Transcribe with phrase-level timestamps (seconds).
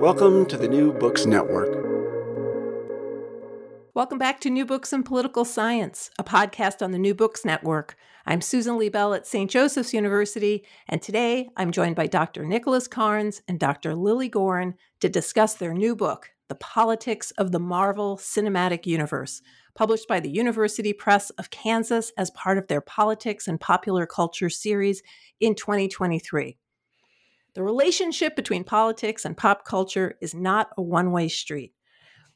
[0.00, 1.68] Welcome to the New Books Network.
[3.92, 7.96] Welcome back to New Books in Political Science, a podcast on the New Books Network.
[8.24, 9.50] I'm Susan Liebell at St.
[9.50, 12.46] Joseph's University, and today I'm joined by Dr.
[12.46, 13.94] Nicholas Carnes and Dr.
[13.94, 19.42] Lilly Goren to discuss their new book, The Politics of the Marvel Cinematic Universe,
[19.74, 24.48] published by the University Press of Kansas as part of their Politics and Popular Culture
[24.48, 25.02] series
[25.40, 26.56] in 2023.
[27.54, 31.72] The relationship between politics and pop culture is not a one way street.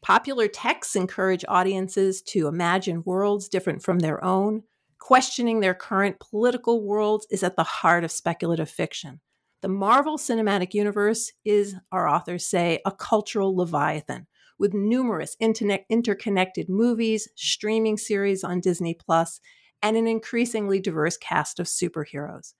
[0.02, 4.64] Popular texts encourage audiences to imagine worlds different from their own.
[4.98, 9.20] Questioning their current political worlds is at the heart of speculative fiction.
[9.62, 14.26] The Marvel Cinematic Universe is, our authors say, a cultural leviathan
[14.58, 19.40] with numerous internet- interconnected movies, streaming series on Disney Plus,
[19.82, 22.54] and an increasingly diverse cast of superheroes.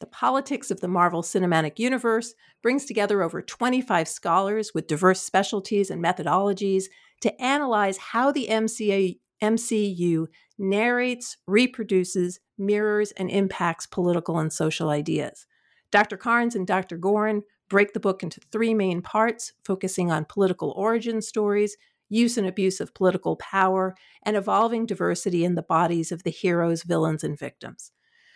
[0.00, 5.90] The Politics of the Marvel Cinematic Universe brings together over 25 scholars with diverse specialties
[5.90, 6.84] and methodologies
[7.20, 10.26] to analyze how the MCA, MCU
[10.56, 15.46] narrates, reproduces, mirrors, and impacts political and social ideas.
[15.90, 16.16] Dr.
[16.16, 16.96] Carnes and Dr.
[16.96, 21.76] Goren break the book into three main parts, focusing on political origin stories,
[22.08, 26.82] use and abuse of political power, and evolving diversity in the bodies of the heroes,
[26.84, 27.90] villains, and victims.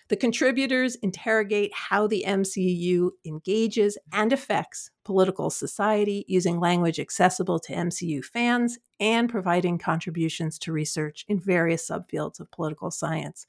[0.08, 7.72] The contributors interrogate how the MCU engages and affects political society using language accessible to
[7.72, 13.46] MCU fans and providing contributions to research in various subfields of political science.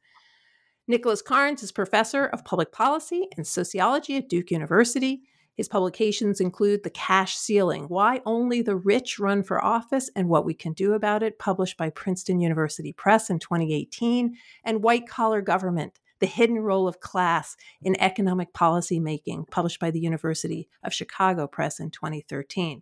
[0.87, 5.23] Nicholas Carnes is professor of public policy and sociology at Duke University.
[5.55, 10.45] His publications include The Cash Ceiling Why Only the Rich Run for Office and What
[10.45, 15.41] We Can Do About It, published by Princeton University Press in 2018, and White Collar
[15.41, 20.93] Government the Hidden Role of Class in Economic Policy Making, published by the University of
[20.93, 22.81] Chicago Press in 2013.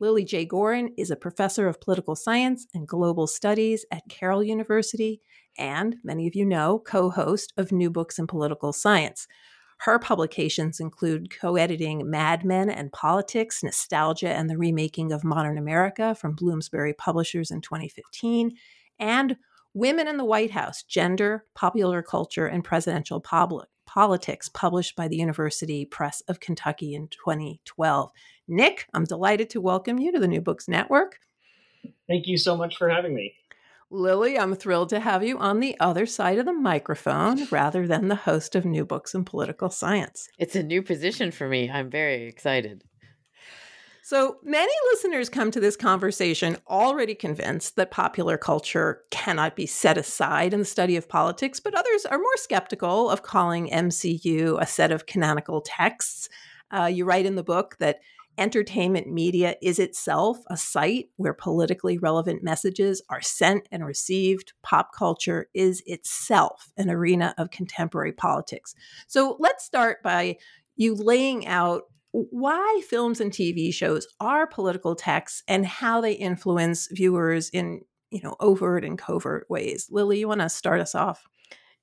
[0.00, 0.46] Lilly J.
[0.46, 5.20] Goren is a professor of political science and global studies at Carroll University
[5.58, 9.28] and, many of you know, co host of New Books in Political Science.
[9.80, 15.58] Her publications include co editing Mad Men and Politics, Nostalgia and the Remaking of Modern
[15.58, 18.52] America from Bloomsbury Publishers in 2015,
[18.98, 19.36] and
[19.74, 25.16] Women in the White House Gender, Popular Culture, and Presidential Public, Politics, published by the
[25.16, 28.10] University Press of Kentucky in 2012.
[28.48, 31.20] Nick, I'm delighted to welcome you to the New Books Network.
[32.06, 33.34] Thank you so much for having me.
[33.90, 38.08] Lilly, I'm thrilled to have you on the other side of the microphone rather than
[38.08, 40.28] the host of New Books in Political Science.
[40.38, 41.70] It's a new position for me.
[41.70, 42.84] I'm very excited.
[44.04, 49.96] So many listeners come to this conversation already convinced that popular culture cannot be set
[49.96, 54.66] aside in the study of politics, but others are more skeptical of calling MCU a
[54.66, 56.28] set of canonical texts.
[56.72, 58.00] Uh, you write in the book that
[58.38, 64.52] entertainment media is itself a site where politically relevant messages are sent and received.
[64.62, 68.74] Pop culture is itself an arena of contemporary politics.
[69.06, 70.38] So let's start by
[70.74, 76.88] you laying out why films and TV shows are political texts and how they influence
[76.92, 77.80] viewers in
[78.10, 79.88] you know overt and covert ways.
[79.90, 81.26] Lilly, you want to start us off?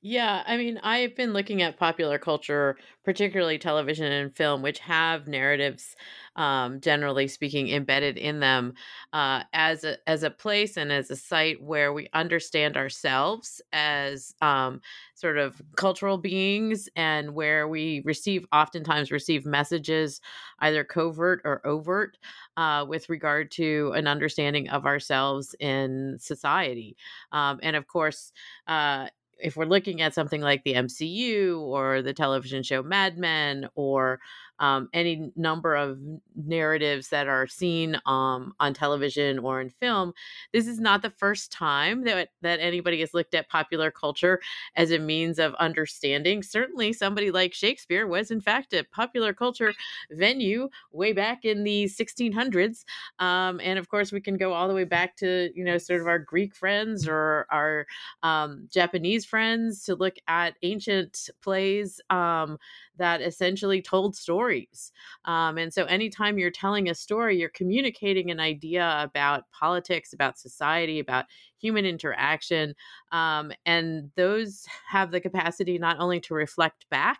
[0.01, 5.27] Yeah, I mean, I've been looking at popular culture, particularly television and film, which have
[5.27, 5.93] narratives,
[6.39, 8.73] um, generally speaking, embedded in them,
[9.11, 14.33] uh, as a as a place and as a site where we understand ourselves as
[14.41, 14.79] um,
[15.15, 20.21] sort of cultural beings, and where we receive, oftentimes receive messages,
[20.59, 22.17] either covert or overt,
[22.55, 26.95] uh, with regard to an understanding of ourselves in society,
[27.33, 28.31] um, and of course.
[28.65, 29.07] Uh,
[29.41, 34.19] if we're looking at something like the MCU or the television show Mad Men or
[34.59, 35.99] um, any number of
[36.35, 40.13] narratives that are seen um, on television or in film.
[40.53, 44.39] This is not the first time that that anybody has looked at popular culture
[44.75, 46.43] as a means of understanding.
[46.43, 49.73] Certainly, somebody like Shakespeare was, in fact, a popular culture
[50.11, 52.83] venue way back in the 1600s,
[53.19, 56.01] um, and of course, we can go all the way back to you know sort
[56.01, 57.85] of our Greek friends or our
[58.23, 62.57] um, Japanese friends to look at ancient plays um,
[62.99, 64.91] that essentially told stories.
[65.25, 70.37] Um, and so, anytime you're telling a story, you're communicating an idea about politics, about
[70.37, 71.25] society, about
[71.57, 72.75] human interaction.
[73.11, 77.19] Um, and those have the capacity not only to reflect back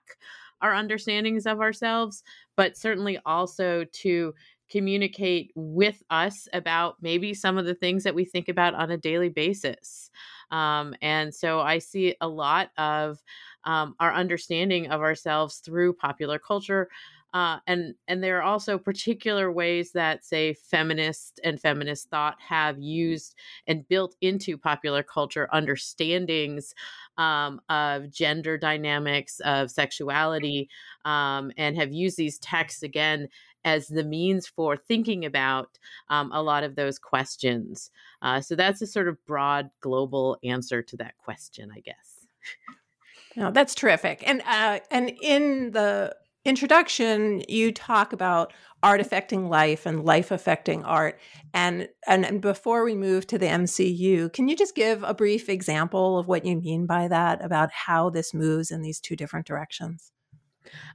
[0.61, 2.23] our understandings of ourselves,
[2.55, 4.33] but certainly also to
[4.69, 8.97] communicate with us about maybe some of the things that we think about on a
[8.97, 10.11] daily basis.
[10.51, 13.23] Um, and so I see a lot of
[13.65, 16.89] um, our understanding of ourselves through popular culture.
[17.31, 22.79] Uh, and and there are also particular ways that say feminist and feminist thought have
[22.79, 23.35] used
[23.67, 26.73] and built into popular culture understandings
[27.19, 30.67] um, of gender dynamics of sexuality
[31.05, 33.27] um, and have used these texts again
[33.63, 35.77] as the means for thinking about
[36.09, 37.91] um, a lot of those questions
[38.23, 42.25] uh, so that's a sort of broad global answer to that question i guess
[43.35, 44.23] no, that's terrific.
[44.27, 46.15] And uh, and in the
[46.45, 51.19] introduction, you talk about art affecting life and life affecting art.
[51.53, 55.49] And, and and before we move to the MCU, can you just give a brief
[55.49, 57.43] example of what you mean by that?
[57.43, 60.11] About how this moves in these two different directions?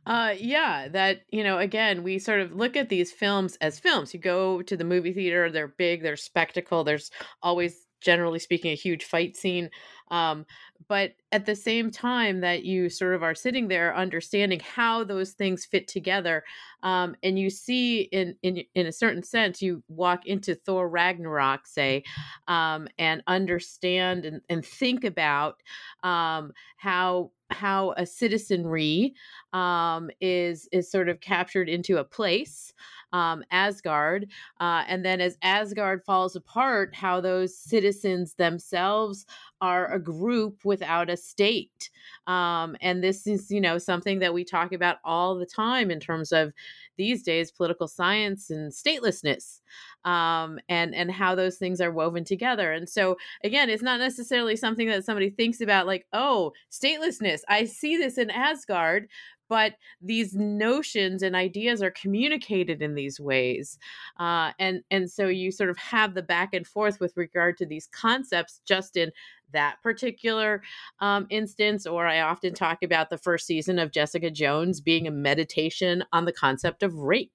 [0.06, 4.14] Uh, yeah, that, you know, again, we sort of look at these films as films.
[4.14, 7.10] You go to the movie theater, they're big, they're spectacle, there's
[7.42, 9.70] always generally speaking a huge fight scene
[10.10, 10.44] um,
[10.88, 15.32] but at the same time that you sort of are sitting there understanding how those
[15.32, 16.44] things fit together
[16.82, 21.66] um, and you see in, in in a certain sense you walk into thor ragnarok
[21.66, 22.02] say
[22.48, 25.62] um, and understand and, and think about
[26.02, 29.14] um, how how a citizenry
[29.52, 32.72] um, is is sort of captured into a place
[33.14, 34.26] um, Asgard.
[34.60, 39.25] Uh, and then as Asgard falls apart, how those citizens themselves
[39.64, 41.90] are a group without a state.
[42.26, 46.00] Um, and this is, you know, something that we talk about all the time in
[46.00, 46.52] terms of
[46.99, 49.61] these days political science and statelessness
[50.05, 52.73] um, and and how those things are woven together.
[52.73, 57.41] And so again, it's not necessarily something that somebody thinks about like, oh, statelessness.
[57.49, 59.09] I see this in Asgard,
[59.49, 63.79] but these notions and ideas are communicated in these ways
[64.19, 67.67] uh, and and so you sort of have the back and forth with regard to
[67.67, 69.11] these concepts just in
[69.53, 70.62] that particular
[71.00, 75.12] um, instance or i often talk about the first season of jessica jones being a
[75.12, 77.32] meditation on the concept of rape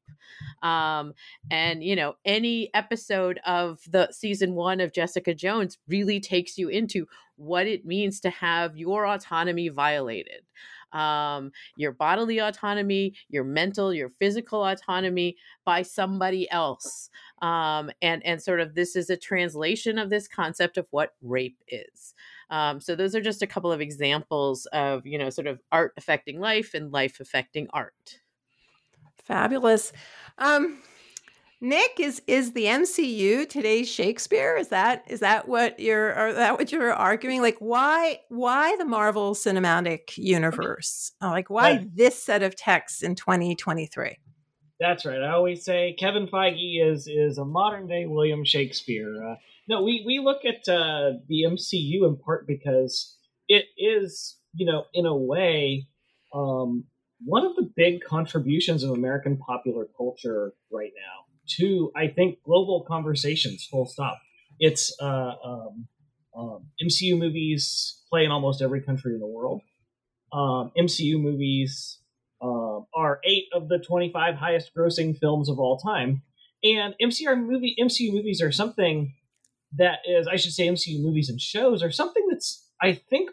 [0.62, 1.14] um,
[1.52, 6.70] and you know any episode of the season one of jessica jones really takes you
[6.70, 10.44] into what it means to have your autonomy violated
[10.92, 17.10] um, your bodily autonomy, your mental, your physical autonomy by somebody else.
[17.42, 21.58] Um, and and sort of this is a translation of this concept of what rape
[21.68, 22.14] is.
[22.50, 25.94] Um, so those are just a couple of examples of you know sort of art
[25.98, 28.20] affecting life and life affecting art.
[29.24, 29.94] Fabulous.
[30.40, 30.80] Um,
[31.62, 34.56] Nick, is is the MCU today's Shakespeare?
[34.56, 37.42] Is that is that what you're are that what you're arguing?
[37.42, 41.12] Like why why the Marvel Cinematic Universe?
[41.22, 41.96] Uh, like why right.
[41.96, 44.18] this set of texts in 2023?
[44.80, 45.22] That's right.
[45.22, 49.22] I always say Kevin Feige is is a modern day William Shakespeare.
[49.22, 49.36] Uh,
[49.68, 53.18] no, we we look at uh, the MCU in part because
[53.50, 55.88] it is you know in a way
[56.34, 56.86] um,
[57.26, 62.86] one of the big contributions of American popular culture right now to I think global
[62.88, 63.68] conversations.
[63.70, 64.20] Full stop.
[64.60, 65.88] It's uh, um,
[66.38, 69.62] um, MCU movies play in almost every country in the world.
[70.32, 72.00] Um, MCU movies
[72.42, 76.24] uh, are eight of the 25 highest grossing films of all time,
[76.64, 79.14] and MCR movie MCU movies are something
[79.78, 83.32] that is I should say MCU movies and shows are something that's I think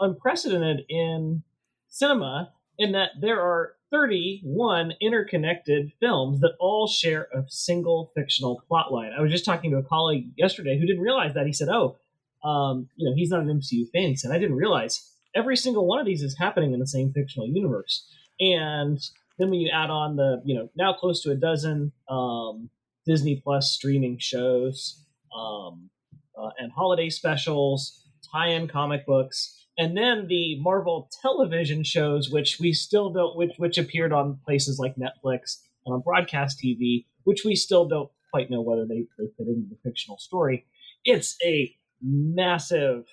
[0.00, 1.42] unprecedented in
[1.88, 9.16] cinema in that there are 31 interconnected films that all share a single fictional plotline.
[9.16, 11.46] I was just talking to a colleague yesterday who didn't realize that.
[11.46, 11.96] He said, "Oh,
[12.44, 15.86] um, you know, he's not an MCU fan." He said, "I didn't realize every single
[15.86, 18.06] one of these is happening in the same fictional universe."
[18.40, 18.98] And
[19.38, 22.70] then when you add on the, you know, now close to a dozen um,
[23.06, 25.04] Disney Plus streaming shows
[25.34, 25.90] um,
[26.36, 32.72] uh, and holiday specials, tie-in comic books, and then the Marvel television shows, which we
[32.72, 37.54] still don't, which which appeared on places like Netflix and on broadcast TV, which we
[37.54, 40.66] still don't quite know whether they, they fit into the fictional story.
[41.04, 43.04] It's a massive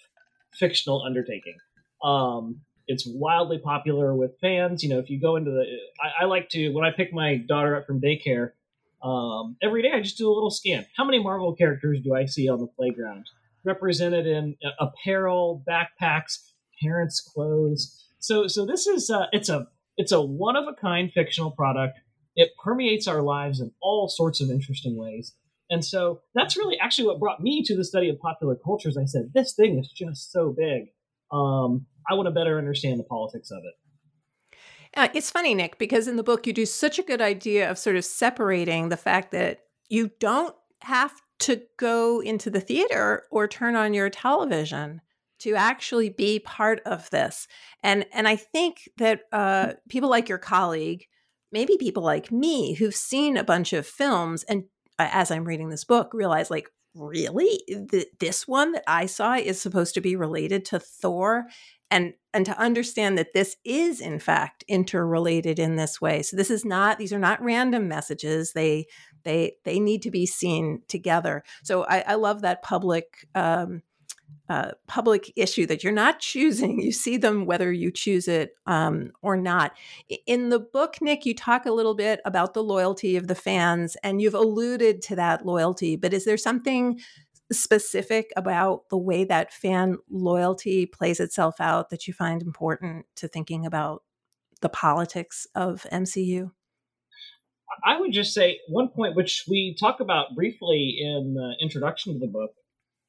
[0.53, 1.55] fictional undertaking.
[2.03, 4.83] Um, it's wildly popular with fans.
[4.83, 5.65] You know, if you go into the,
[6.01, 8.51] I, I like to when I pick my daughter up from daycare.
[9.03, 10.83] Um, every day I just do a little scan.
[10.97, 13.29] How many Marvel characters do I see on the playground?
[13.63, 16.39] Represented in apparel, backpacks,
[16.81, 18.03] parents' clothes.
[18.19, 19.67] So so this is uh, it's a
[19.97, 21.99] it's a one of a kind fictional product.
[22.35, 25.33] It permeates our lives in all sorts of interesting ways.
[25.69, 28.97] And so that's really actually what brought me to the study of popular cultures.
[28.97, 30.89] I said, this thing is just so big.
[31.31, 34.57] Um, I want to better understand the politics of it.
[34.95, 37.77] Uh, it's funny, Nick, because in the book you do such a good idea of
[37.77, 43.47] sort of separating the fact that you don't have to go into the theater or
[43.47, 45.01] turn on your television
[45.39, 47.47] to actually be part of this.
[47.83, 51.05] And and I think that uh, people like your colleague,
[51.51, 54.63] maybe people like me, who've seen a bunch of films, and
[54.99, 57.59] uh, as I'm reading this book, realize like really?
[57.91, 61.45] Th- this one that I saw is supposed to be related to Thor.
[61.91, 66.23] And, and to understand that this is in fact interrelated in this way.
[66.23, 68.53] So this is not these are not random messages.
[68.53, 68.87] They
[69.23, 71.43] they they need to be seen together.
[71.63, 73.83] So i, I love that public um,
[74.47, 76.79] uh, public issue that you're not choosing.
[76.85, 79.75] You see them whether you choose it um, or not.
[80.27, 83.97] In the book, Nick, you talk a little bit about the loyalty of the fans,
[84.03, 85.95] and you've alluded to that loyalty.
[85.95, 86.99] But is there something
[87.51, 93.27] specific about the way that fan loyalty plays itself out that you find important to
[93.27, 94.03] thinking about
[94.61, 96.51] the politics of MCU?
[97.83, 102.19] I would just say one point which we talk about briefly in the introduction to
[102.19, 102.51] the book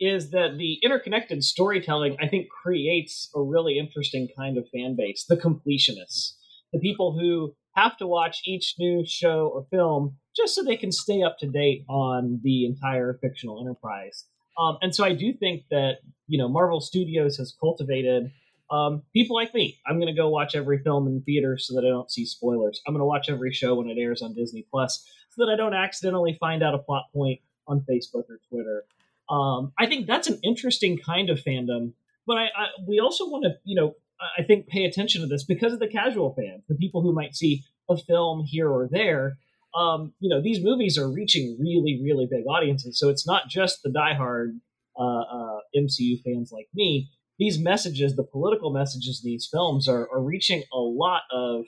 [0.01, 5.25] is that the interconnected storytelling, I think, creates a really interesting kind of fan base
[5.29, 6.35] the completionists,
[6.73, 10.93] the people who have to watch each new show or film just so they can
[10.93, 14.25] stay up to date on the entire fictional enterprise.
[14.59, 18.31] Um, and so I do think that, you know, Marvel Studios has cultivated
[18.71, 19.79] um, people like me.
[19.87, 22.81] I'm going to go watch every film in theater so that I don't see spoilers.
[22.87, 25.57] I'm going to watch every show when it airs on Disney Plus so that I
[25.57, 28.85] don't accidentally find out a plot point on Facebook or Twitter.
[29.29, 31.93] Um, I think that's an interesting kind of fandom,
[32.27, 33.95] but I, I we also want to, you know,
[34.39, 37.35] I think pay attention to this because of the casual fans, the people who might
[37.35, 39.39] see a film here or there.
[39.75, 43.83] Um, you know, these movies are reaching really, really big audiences, so it's not just
[43.83, 44.59] the diehard
[44.99, 47.11] uh, uh, MCU fans like me.
[47.39, 51.65] These messages, the political messages these films, are, are reaching a lot of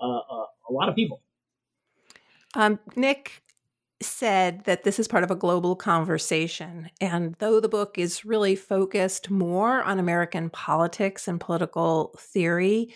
[0.00, 1.22] uh, uh a lot of people.
[2.54, 3.42] Um, Nick,
[4.00, 6.90] said that this is part of a global conversation.
[7.00, 12.94] And though the book is really focused more on American politics and political theory,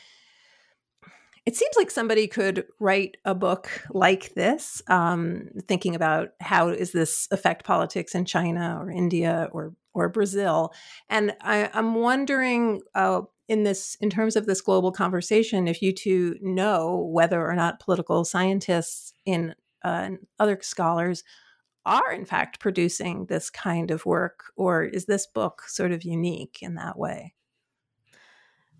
[1.45, 6.93] it seems like somebody could write a book like this, um, thinking about how does
[6.93, 10.73] this affect politics in China or India or or Brazil.
[11.11, 15.93] And I, am wondering, uh, in this, in terms of this global conversation, if you
[15.93, 19.55] two know whether or not political scientists in
[19.85, 21.25] uh, and other scholars
[21.85, 26.59] are in fact producing this kind of work, or is this book sort of unique
[26.63, 27.35] in that way?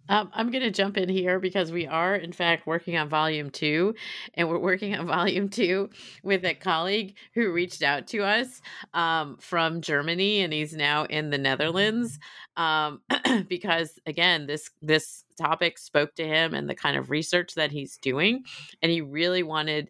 [0.09, 3.51] Um, I'm going to jump in here because we are, in fact, working on volume
[3.51, 3.95] two,
[4.35, 5.91] and we're working on volume two
[6.23, 8.61] with a colleague who reached out to us
[8.95, 12.19] um, from Germany, and he's now in the Netherlands.
[12.57, 13.01] Um,
[13.49, 17.97] because again, this this topic spoke to him and the kind of research that he's
[17.97, 18.43] doing,
[18.83, 19.89] and he really wanted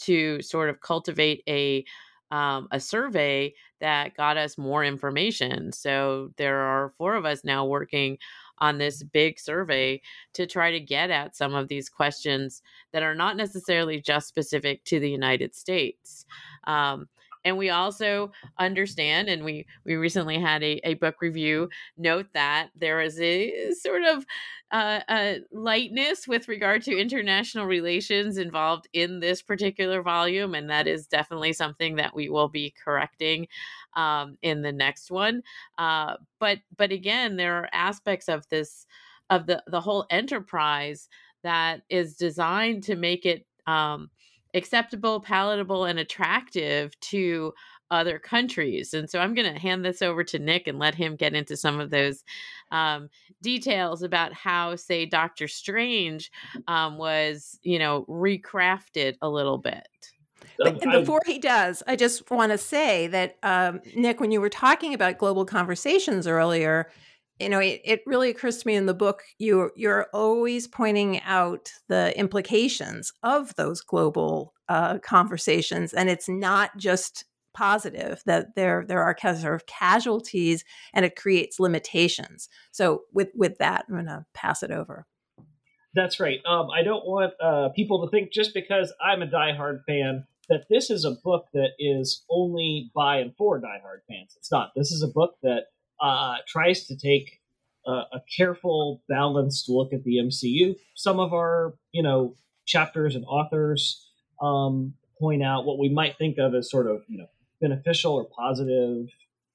[0.00, 1.84] to sort of cultivate a
[2.30, 5.72] um, a survey that got us more information.
[5.72, 8.18] So there are four of us now working
[8.58, 10.00] on this big survey
[10.34, 14.84] to try to get at some of these questions that are not necessarily just specific
[14.84, 16.24] to the United States.
[16.64, 17.08] Um,
[17.44, 22.68] and we also understand and we we recently had a, a book review note that
[22.76, 24.24] there is a sort of
[24.72, 30.86] uh, a lightness with regard to international relations involved in this particular volume and that
[30.86, 33.48] is definitely something that we will be correcting
[33.94, 35.42] um, in the next one.
[35.78, 38.86] Uh, but but again there are aspects of this
[39.28, 41.08] of the the whole enterprise
[41.42, 44.10] that is designed to make it um,
[44.54, 47.52] acceptable, palatable, and attractive to
[47.90, 48.94] other countries.
[48.94, 51.56] And so I'm going to hand this over to Nick and let him get into
[51.56, 52.22] some of those
[52.70, 53.08] um,
[53.42, 56.30] details about how, say, Doctor Strange
[56.68, 59.88] um, was, you know, recrafted a little bit.
[60.58, 64.50] But before he does, I just want to say that, um, Nick, when you were
[64.50, 66.90] talking about global conversations earlier,
[67.40, 71.20] you know, it, it really occurs to me in the book you you're always pointing
[71.22, 78.84] out the implications of those global uh, conversations, and it's not just positive that there
[78.86, 82.48] there are sort of casualties and it creates limitations.
[82.70, 85.06] So with with that, I'm going to pass it over.
[85.94, 86.38] That's right.
[86.46, 90.66] Um, I don't want uh, people to think just because I'm a diehard fan that
[90.68, 94.34] this is a book that is only by and for diehard fans.
[94.36, 94.70] It's not.
[94.76, 95.64] This is a book that
[96.00, 97.40] uh, tries to take
[97.86, 100.76] a, a careful, balanced look at the MCU.
[100.94, 104.06] Some of our, you know, chapters and authors
[104.40, 107.26] um, point out what we might think of as sort of, you know,
[107.60, 109.06] beneficial or positive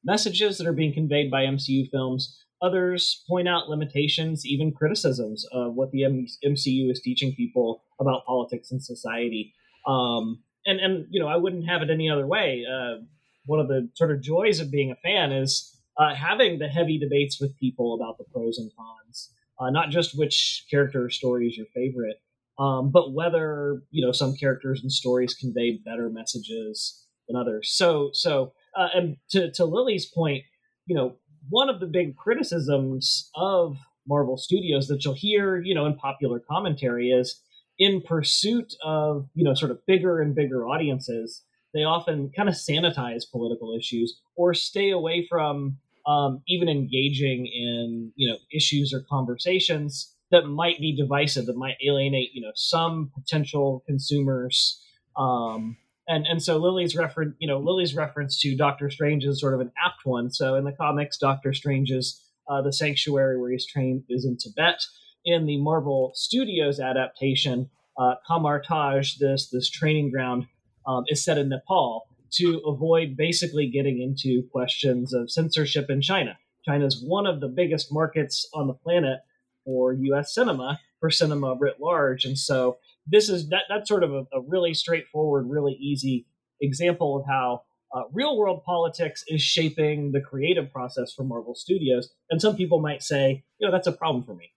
[0.03, 2.43] messages that are being conveyed by MCU films.
[2.61, 8.71] Others point out limitations, even criticisms of what the MCU is teaching people about politics
[8.71, 9.53] and society.
[9.87, 12.65] Um, and and you know, I wouldn't have it any other way.
[12.65, 13.03] Uh,
[13.45, 16.97] one of the sort of joys of being a fan is uh, having the heavy
[16.97, 21.47] debates with people about the pros and cons, uh, not just which character or story
[21.47, 22.21] is your favorite,
[22.59, 27.71] um, but whether you know some characters and stories convey better messages than others.
[27.71, 30.43] So so uh, and to to Lilly's point,
[30.85, 31.15] you know,
[31.49, 36.39] one of the big criticisms of Marvel Studios that you'll hear, you know, in popular
[36.39, 37.41] commentary is
[37.77, 42.55] in pursuit of, you know, sort of bigger and bigger audiences, they often kind of
[42.55, 49.01] sanitize political issues or stay away from um, even engaging in, you know, issues or
[49.09, 54.81] conversations that might be divisive, that might alienate, you know, some potential consumers.
[55.17, 59.53] Um, and and so Lilly's reference, you know, Lilly's reference to Doctor Strange is sort
[59.53, 60.31] of an apt one.
[60.31, 64.37] So in the comics, Doctor Strange is uh, the sanctuary where he's trained is in
[64.37, 64.81] Tibet.
[65.25, 70.45] In the Marvel Studios adaptation, uh, Kamar-Taj, this this training ground,
[70.85, 76.37] um, is set in Nepal to avoid basically getting into questions of censorship in China.
[76.65, 79.19] China is one of the biggest markets on the planet
[79.63, 80.33] for U.S.
[80.33, 84.41] cinema, for cinema writ large, and so this is that that's sort of a, a
[84.47, 86.25] really straightforward, really easy
[86.61, 87.61] example of how
[87.95, 92.09] uh, real world politics is shaping the creative process for Marvel Studios.
[92.29, 94.51] And some people might say, you know, that's a problem for me.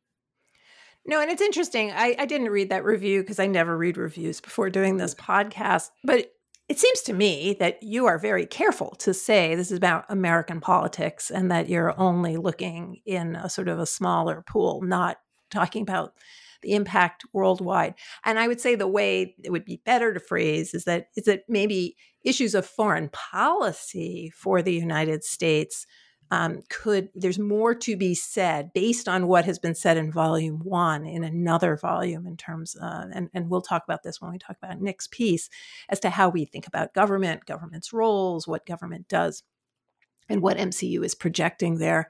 [1.06, 1.90] No, and it's interesting.
[1.92, 5.90] I, I didn't read that review because I never read reviews before doing this podcast.
[6.04, 6.32] But
[6.68, 10.60] it seems to me that you are very careful to say this is about American
[10.60, 15.16] politics and that you're only looking in a sort of a smaller pool, not
[15.50, 16.12] talking about
[16.60, 17.94] the impact worldwide.
[18.24, 21.24] And I would say the way it would be better to phrase is that is
[21.24, 25.86] that maybe issues of foreign policy for the United States
[26.30, 30.60] um, could there's more to be said based on what has been said in volume
[30.62, 34.38] one in another volume in terms uh, and, and we'll talk about this when we
[34.38, 35.48] talk about nick's piece
[35.88, 39.42] as to how we think about government government's roles what government does
[40.28, 42.08] and what mcu is projecting there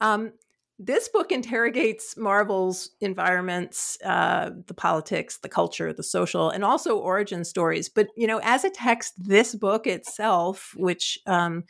[0.00, 0.32] um,
[0.78, 7.44] this book interrogates Marvel's environments, uh, the politics, the culture, the social, and also origin
[7.44, 7.88] stories.
[7.88, 11.64] But you know, as a text, this book itself, which um,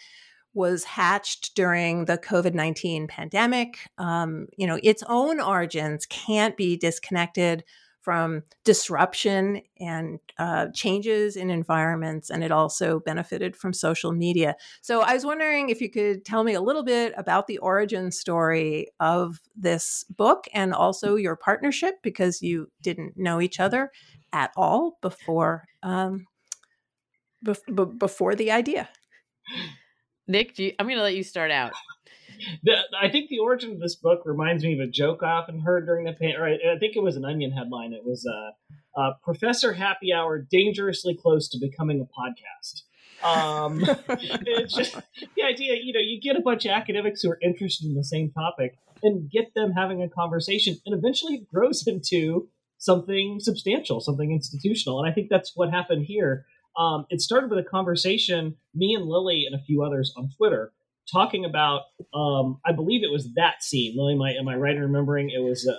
[0.54, 6.76] was hatched during the COVID nineteen pandemic, um, you know, its own origins can't be
[6.76, 7.64] disconnected
[8.04, 14.54] from disruption and uh, changes in environments, and it also benefited from social media.
[14.82, 18.12] So I was wondering if you could tell me a little bit about the origin
[18.12, 23.90] story of this book and also your partnership, because you didn't know each other
[24.34, 26.26] at all before um,
[27.44, 28.88] bef- before the idea.
[30.26, 31.72] Nick, you, I'm going to let you start out
[32.62, 35.60] the, I think the origin of this book reminds me of a joke I often
[35.60, 36.34] heard during the pan.
[36.38, 37.92] Or I, I think it was an Onion headline.
[37.92, 42.82] It was uh, uh, Professor Happy Hour dangerously close to becoming a podcast.
[43.24, 44.94] Um, it's just
[45.37, 48.04] the idea, you know, you get a bunch of academics who are interested in the
[48.04, 54.00] same topic and get them having a conversation, and eventually it grows into something substantial,
[54.00, 55.00] something institutional.
[55.00, 56.44] And I think that's what happened here.
[56.76, 60.72] Um, it started with a conversation, me and Lilly and a few others on Twitter,
[61.10, 61.82] talking about
[62.14, 63.94] um, I believe it was that scene.
[63.96, 65.76] Lilly, am I, am I right in remembering it was uh,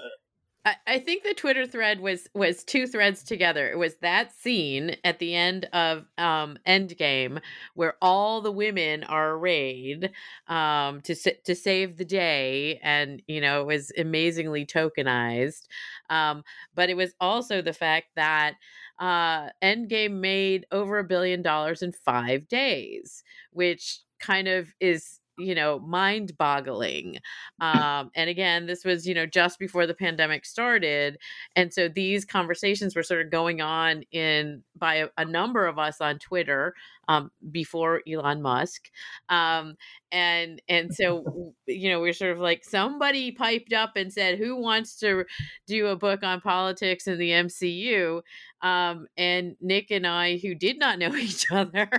[0.88, 3.70] I, think the Twitter thread was was two threads together.
[3.70, 7.40] It was that scene at the end of um Endgame
[7.76, 10.12] where all the women are arrayed
[10.48, 15.68] um to to save the day and you know it was amazingly tokenized.
[16.10, 18.56] Um but it was also the fact that
[19.00, 25.56] uh Endgame made over a billion dollars in 5 days, which kind of is you
[25.56, 27.18] know mind boggling
[27.62, 31.18] um and again this was you know just before the pandemic started
[31.56, 35.78] and so these conversations were sort of going on in by a, a number of
[35.80, 36.74] us on twitter
[37.08, 38.90] um before elon musk
[39.30, 39.76] um
[40.12, 44.56] and and so you know we're sort of like somebody piped up and said who
[44.56, 45.26] wants to
[45.68, 48.22] do a book on politics in the mcu
[48.62, 51.90] um and nick and i who did not know each other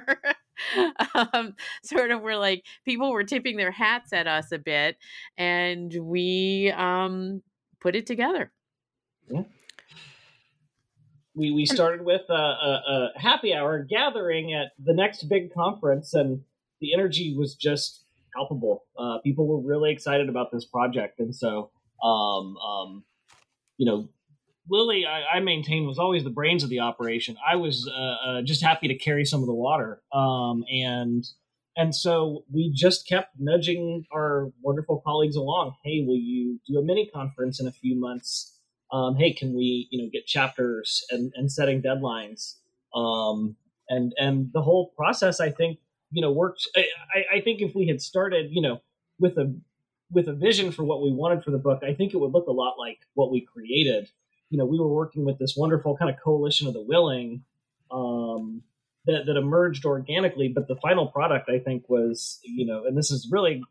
[1.15, 4.97] um, sort of were like people were tipping their hats at us a bit,
[5.37, 7.43] and we um,
[7.81, 8.53] put it together.
[9.29, 9.43] Yeah.
[11.35, 12.83] We we started with a, a,
[13.17, 16.43] a happy hour gathering at the next big conference, and
[16.81, 18.85] the energy was just palpable.
[18.99, 21.71] Uh, people were really excited about this project, and so
[22.03, 23.05] um, um,
[23.77, 24.09] you know
[24.69, 27.37] Lilly, I, I, maintain, was always the brains of the operation.
[27.49, 31.25] I was uh, uh, just happy to carry some of the water, um, and
[31.77, 35.75] and so we just kept nudging our wonderful colleagues along.
[35.85, 38.59] Hey, will you do a mini conference in a few months?
[38.93, 42.55] Um, hey, can we you know get chapters and, and setting deadlines?
[42.95, 43.57] Um,
[43.89, 45.79] and and the whole process, I think,
[46.11, 46.67] you know, worked.
[46.77, 48.81] I, I think if we had started, you know,
[49.19, 49.55] with a
[50.11, 52.47] with a vision for what we wanted for the book, I think it would look
[52.47, 54.09] a lot like what we created
[54.51, 57.45] you know, we were working with this wonderful kind of coalition of the willing
[57.91, 58.63] um,
[59.07, 60.53] that, that emerged organically.
[60.55, 63.63] But the final product, I think, was, you know, and this is really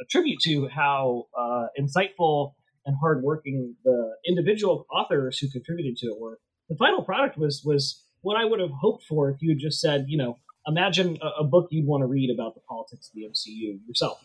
[0.00, 2.52] a tribute to how uh, insightful
[2.86, 6.38] and hardworking the individual authors who contributed to it were.
[6.68, 9.80] The final product was was what I would have hoped for if you had just
[9.80, 13.14] said, you know, imagine a, a book you'd want to read about the politics of
[13.14, 14.22] the MCU yourself.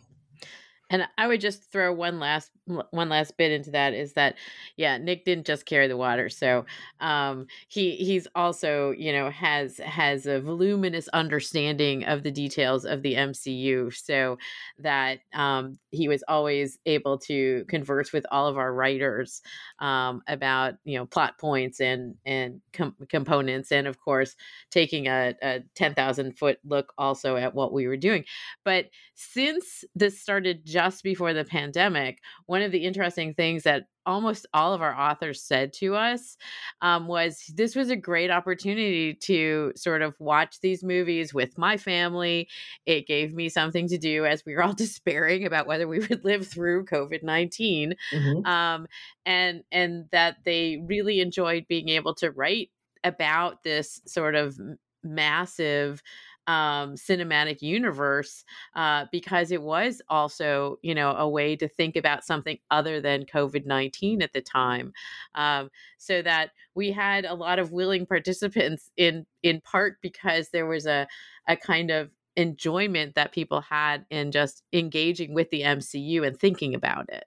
[0.89, 2.51] And I would just throw one last
[2.91, 4.35] one last bit into that is that
[4.77, 6.29] yeah, Nick didn't just carry the water.
[6.29, 6.65] So
[6.99, 13.01] um he he's also, you know, has has a voluminous understanding of the details of
[13.01, 14.37] the MCU so
[14.79, 19.41] that um he was always able to converse with all of our writers
[19.79, 24.35] um about, you know, plot points and and com- components and of course
[24.71, 28.25] taking a, a 10,000 foot look also at what we were doing.
[28.63, 34.47] But since this started just before the pandemic, one of the interesting things that almost
[34.55, 36.35] all of our authors said to us
[36.81, 41.77] um, was this was a great opportunity to sort of watch these movies with my
[41.77, 42.49] family.
[42.87, 46.25] It gave me something to do as we were all despairing about whether we would
[46.25, 48.45] live through COVID 19 mm-hmm.
[48.47, 48.87] um,
[49.27, 52.71] and and that they really enjoyed being able to write
[53.03, 54.57] about this sort of
[55.03, 56.01] massive
[56.47, 58.43] um, cinematic universe
[58.75, 63.25] uh, because it was also, you know, a way to think about something other than
[63.25, 64.93] COVID 19 at the time.
[65.35, 70.65] Um, so that we had a lot of willing participants in, in part because there
[70.65, 71.07] was a,
[71.47, 76.73] a kind of enjoyment that people had in just engaging with the MCU and thinking
[76.75, 77.25] about it.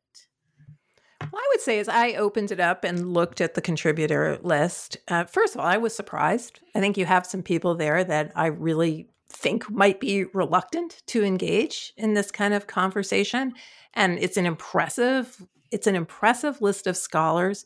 [1.33, 4.99] Well, I would say as I opened it up and looked at the contributor list,
[5.09, 6.61] uh, first of all, I was surprised.
[6.75, 11.25] I think you have some people there that I really think might be reluctant to
[11.25, 13.53] engage in this kind of conversation,
[13.95, 17.65] and it's an impressive it's an impressive list of scholars.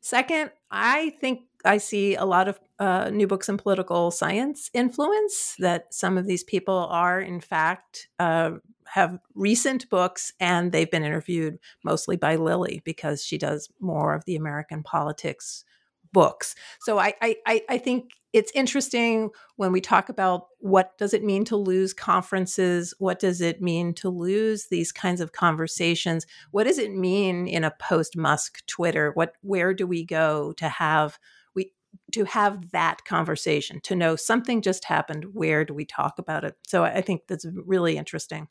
[0.00, 5.54] Second, I think I see a lot of uh, new books in political science influence
[5.58, 8.52] that some of these people are, in fact, uh,
[8.88, 14.24] have recent books and they've been interviewed mostly by Lilly because she does more of
[14.24, 15.64] the American politics
[16.12, 16.54] books.
[16.80, 21.44] So I, I, I think it's interesting when we talk about what does it mean
[21.46, 22.94] to lose conferences?
[22.98, 26.26] What does it mean to lose these kinds of conversations?
[26.50, 29.10] What does it mean in a post Musk Twitter?
[29.12, 31.18] What where do we go to have
[31.54, 31.72] we
[32.12, 35.34] to have that conversation to know something just happened?
[35.34, 36.56] Where do we talk about it?
[36.66, 38.48] So I think that's really interesting.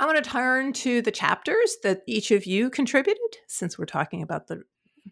[0.00, 4.22] I'm going to turn to the chapters that each of you contributed, since we're talking
[4.22, 4.62] about the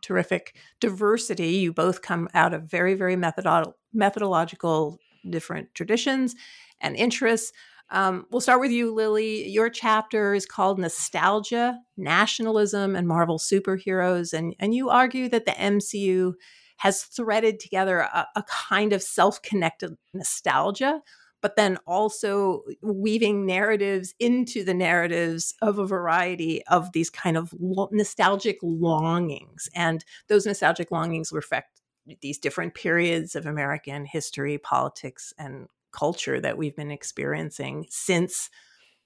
[0.01, 1.49] terrific diversity.
[1.49, 4.99] You both come out of very, very methodolo- methodological
[5.29, 6.35] different traditions
[6.81, 7.53] and interests.
[7.91, 9.47] Um, we'll start with you, Lilly.
[9.51, 14.33] Your chapter is called Nostalgia, Nationalism, and Marvel Superheroes.
[14.33, 16.33] And, and you argue that the MCU
[16.79, 21.03] has threaded together a, a kind of self connected nostalgia
[21.41, 27.55] but then also weaving narratives into the narratives of a variety of these kind of
[27.93, 29.69] nostalgic longings.
[29.75, 31.81] And those nostalgic longings reflect
[32.21, 38.51] these different periods of American history, politics, and culture that we've been experiencing since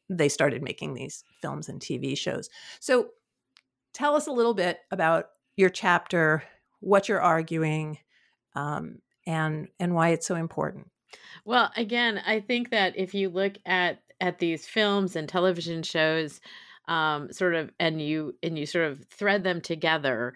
[0.08, 2.48] they started making these films and TV shows.
[2.80, 3.08] So
[3.92, 6.42] tell us a little bit about your chapter,
[6.80, 7.98] what you're arguing,
[8.54, 10.91] um, and and why it's so important.
[11.44, 16.40] Well, again, I think that if you look at at these films and television shows,
[16.86, 20.34] um, sort of, and you and you sort of thread them together,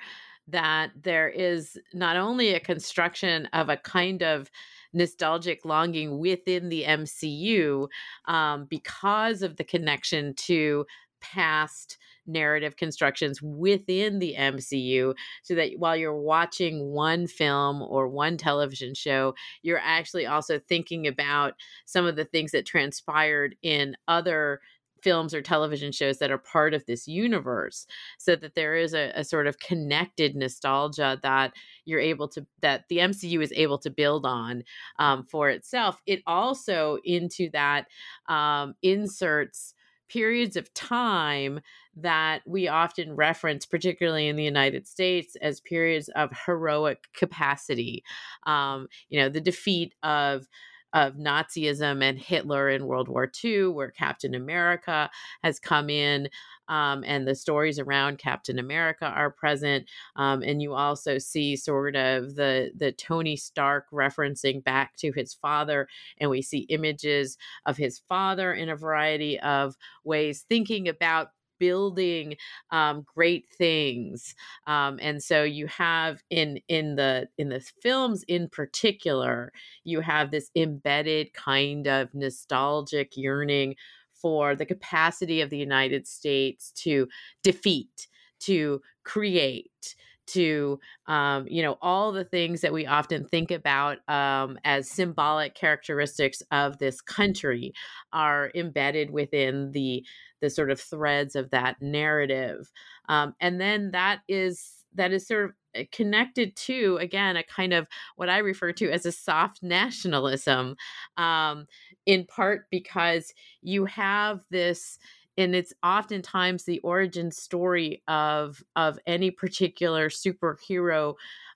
[0.49, 4.51] that there is not only a construction of a kind of
[4.93, 7.89] nostalgic longing within the MCU
[8.27, 10.87] um, because of the connection to
[11.21, 18.37] past narrative constructions within the MCU so that while you're watching one film or one
[18.37, 24.61] television show, you're actually also thinking about some of the things that transpired in other
[25.03, 27.87] films or television shows that are part of this universe
[28.19, 31.53] so that there is a, a, sort of connected nostalgia that
[31.85, 34.65] you're able to that the mcu is able to build on
[34.99, 36.01] um, for itself.
[36.07, 37.87] It also into that
[38.29, 39.75] um, inserts
[40.09, 41.61] periods of time
[41.97, 48.05] that we often reference, particularly in the United States, as periods of heroic capacity.
[48.45, 50.47] Um, you know, the defeat of
[50.93, 55.11] of Nazism and Hitler in World War II, where Captain America
[55.43, 56.29] has come in,
[56.69, 59.89] um, and the stories around Captain America are present.
[60.17, 65.35] Um, and you also see sort of the the Tony Stark referencing back to his
[65.35, 71.31] father, and we see images of his father in a variety of ways, thinking about
[71.59, 72.37] building
[72.71, 74.35] um, great things
[74.67, 79.51] um, and so you have in in the in the films in particular
[79.83, 83.75] you have this embedded kind of nostalgic yearning
[84.21, 87.09] for the capacity of the united states to
[87.43, 89.95] defeat to create
[90.27, 95.55] to um, you know all the things that we often think about um, as symbolic
[95.55, 97.73] characteristics of this country
[98.13, 100.05] are embedded within the
[100.41, 102.71] the sort of threads of that narrative.
[103.09, 105.51] Um, and then that is that is sort of
[105.93, 107.87] connected to again a kind of
[108.17, 110.77] what i refer to as a soft nationalism
[111.17, 111.67] um,
[112.07, 114.99] in part because you have this
[115.39, 121.15] and it's oftentimes the origin story of of any particular superhero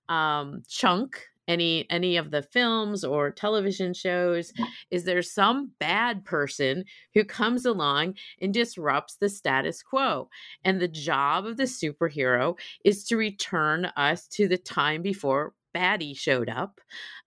[0.09, 4.53] um, chunk any any of the films or television shows
[4.91, 10.29] is there some bad person who comes along and disrupts the status quo
[10.65, 16.17] and the job of the superhero is to return us to the time before baddie
[16.17, 16.81] showed up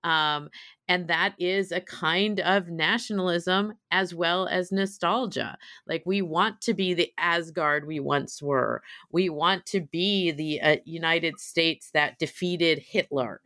[0.03, 0.49] um,
[0.87, 5.57] and that is a kind of nationalism as well as nostalgia.
[5.87, 8.81] Like, we want to be the Asgard we once were.
[9.11, 13.39] We want to be the uh, United States that defeated Hitler.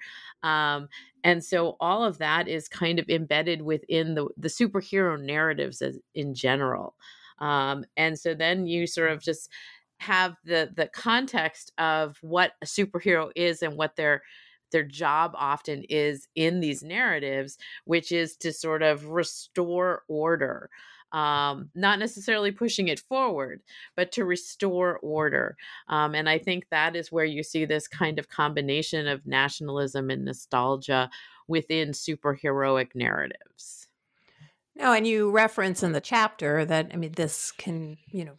[0.44, 0.88] Um,
[1.24, 6.00] and so all of that is kind of embedded within the, the superhero narratives as,
[6.16, 6.96] in general.
[7.40, 9.50] Um, and so then you sort of just
[10.00, 14.22] have the the context of what a superhero is and what they're
[14.72, 20.70] their job often is in these narratives, which is to sort of restore order.
[21.14, 23.62] Um, not necessarily pushing it forward,
[23.96, 25.56] but to restore order.
[25.88, 30.10] Um, and I think that is where you see this kind of combination of nationalism
[30.10, 31.10] and nostalgia
[31.48, 33.88] within superheroic narratives.
[34.76, 38.38] No, and you reference in the chapter that, I mean, this can, you know,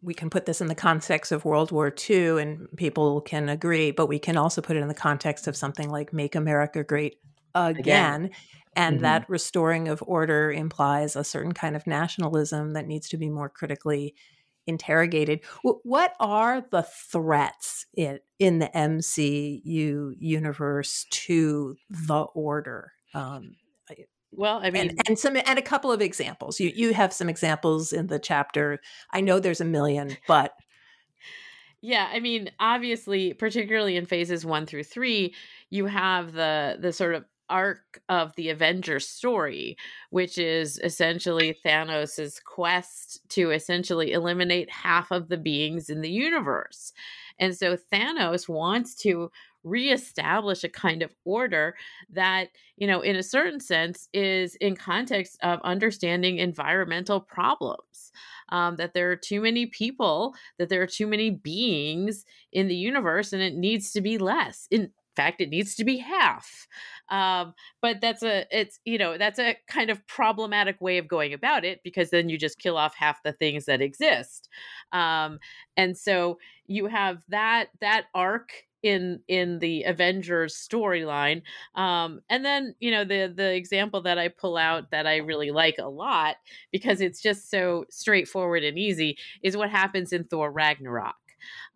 [0.00, 3.90] we can put this in the context of World War II and people can agree,
[3.90, 7.18] but we can also put it in the context of something like Make America Great
[7.54, 8.24] Again.
[8.24, 8.30] again.
[8.76, 9.02] And mm-hmm.
[9.02, 13.48] that restoring of order implies a certain kind of nationalism that needs to be more
[13.48, 14.14] critically
[14.66, 15.40] interrogated.
[15.62, 22.92] What are the threats in, in the MCU universe to the order?
[23.12, 23.56] Um,
[24.36, 26.58] well, I mean, and, and, some and a couple of examples.
[26.58, 28.80] You you have some examples in the chapter.
[29.12, 30.52] I know there's a million, but
[31.80, 35.34] yeah, I mean, obviously, particularly in phases one through three,
[35.70, 39.76] you have the the sort of arc of the Avengers story,
[40.10, 46.92] which is essentially Thanos's quest to essentially eliminate half of the beings in the universe.
[47.38, 49.30] And so Thanos wants to
[49.64, 51.74] reestablish a kind of order
[52.10, 58.12] that, you know, in a certain sense is in context of understanding environmental problems.
[58.50, 62.76] Um, that there are too many people, that there are too many beings in the
[62.76, 64.68] universe, and it needs to be less.
[64.70, 66.66] In fact, it needs to be half.
[67.08, 71.32] Um, but that's a it's you know that's a kind of problematic way of going
[71.34, 74.48] about it because then you just kill off half the things that exist.
[74.92, 75.38] Um,
[75.76, 81.42] and so you have that that arc in in the Avengers storyline.
[81.74, 85.50] Um, and then you know the the example that I pull out that I really
[85.50, 86.36] like a lot
[86.70, 91.16] because it's just so straightforward and easy is what happens in Thor Ragnarok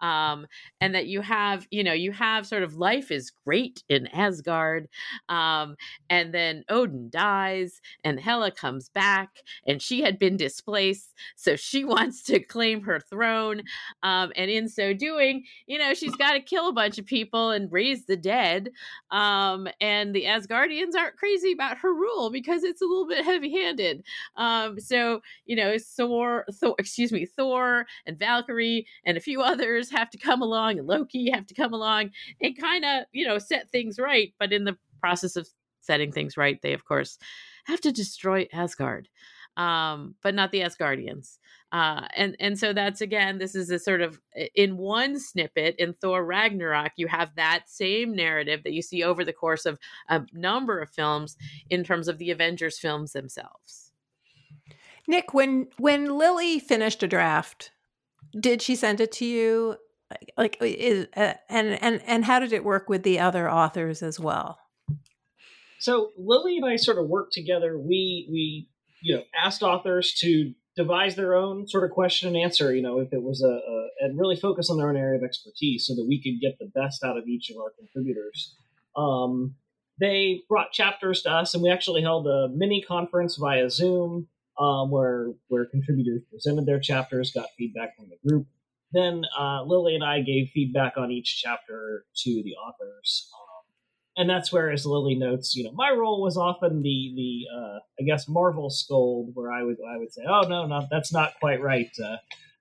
[0.01, 0.47] um,
[0.81, 4.89] and that you have you know you have sort of life is great in asgard
[5.29, 5.77] um,
[6.11, 11.85] and then odin dies and hela comes back and she had been displaced so she
[11.89, 13.63] wants to claim her throne
[14.03, 17.51] um, and in so doing you know she's got to kill a bunch of people
[17.51, 18.71] and raise the dead
[19.11, 23.53] um, and the asgardians aren't crazy about her rule because it's a little bit heavy
[23.53, 24.05] handed
[24.37, 29.88] um, so you know thor, thor excuse me thor and valkyrie and a few others
[29.91, 33.39] have to come along and Loki have to come along and kind of, you know,
[33.39, 34.33] set things right.
[34.39, 35.49] But in the process of
[35.81, 37.19] setting things right, they, of course,
[37.65, 39.09] have to destroy Asgard.
[39.57, 41.39] Um, but not the Asgardians.
[41.71, 44.19] Uh, and and so that's again, this is a sort of
[44.55, 49.25] in one snippet in Thor Ragnarok, you have that same narrative that you see over
[49.25, 51.37] the course of a number of films
[51.69, 53.93] in terms of the Avengers films themselves.
[55.07, 57.73] Nick, when when Lilly finished a draft
[58.39, 59.77] did she send it to you?
[60.37, 64.19] Like, is, uh, and and and how did it work with the other authors as
[64.19, 64.59] well?
[65.81, 67.79] So Lilly and I sort of worked together.
[67.79, 68.69] We we
[69.03, 72.75] you know asked authors to devise their own sort of question and answer.
[72.75, 75.25] You know, if it was a, a and really focus on their own area of
[75.25, 78.55] expertise, so that we could get the best out of each of our contributors.
[78.97, 79.57] Um,
[80.01, 84.91] they brought chapters to us, and we actually held a mini conference via Zoom um,
[84.91, 88.47] where where contributors presented their chapters, got feedback from the group.
[88.93, 93.65] Then uh, Lilly and I gave feedback on each chapter to the authors, um,
[94.17, 97.79] and that's where, as Lilly notes, you know, my role was often the the uh,
[98.01, 101.35] I guess Marvel scold, where I would I would say, oh no, no, that's not
[101.41, 101.91] quite right.
[102.03, 102.17] Uh,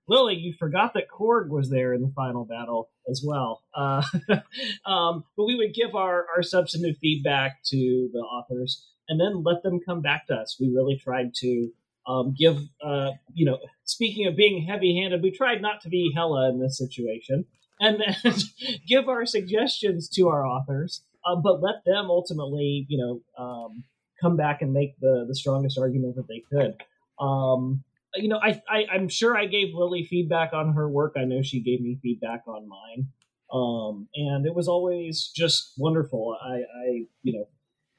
[0.08, 3.62] Lilly, you forgot that Korg was there in the final battle as well.
[3.74, 4.02] Uh,
[4.86, 9.62] um, but we would give our, our substantive feedback to the authors and then let
[9.62, 10.56] them come back to us.
[10.58, 11.70] We really tried to
[12.08, 16.12] um, give, uh, you know, speaking of being heavy handed, we tried not to be
[16.14, 17.44] hella in this situation
[17.80, 18.34] and then
[18.88, 23.84] give our suggestions to our authors, uh, but let them ultimately, you know, um,
[24.20, 26.74] come back and make the, the strongest argument that they could.
[27.22, 31.14] Um, you know, I, I, am sure I gave Lilly feedback on her work.
[31.16, 33.08] I know she gave me feedback on mine.
[33.52, 36.36] Um, and it was always just wonderful.
[36.42, 37.48] I, I, you know,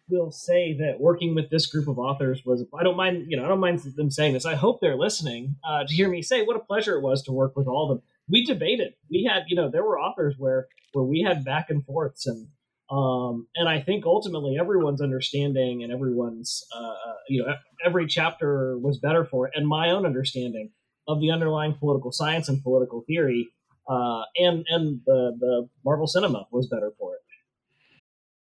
[0.09, 3.45] will say that working with this group of authors was I don't mind you know
[3.45, 4.45] I don't mind them saying this.
[4.45, 7.31] I hope they're listening uh, to hear me say what a pleasure it was to
[7.31, 8.03] work with all of them.
[8.29, 8.93] We debated.
[9.09, 12.47] We had you know there were authors where where we had back and forths and
[12.91, 17.53] um, and I think ultimately everyone's understanding and everyone's uh, you know
[17.85, 20.71] every chapter was better for it and my own understanding
[21.07, 23.49] of the underlying political science and political theory
[23.89, 27.21] uh, and and the the Marvel cinema was better for it.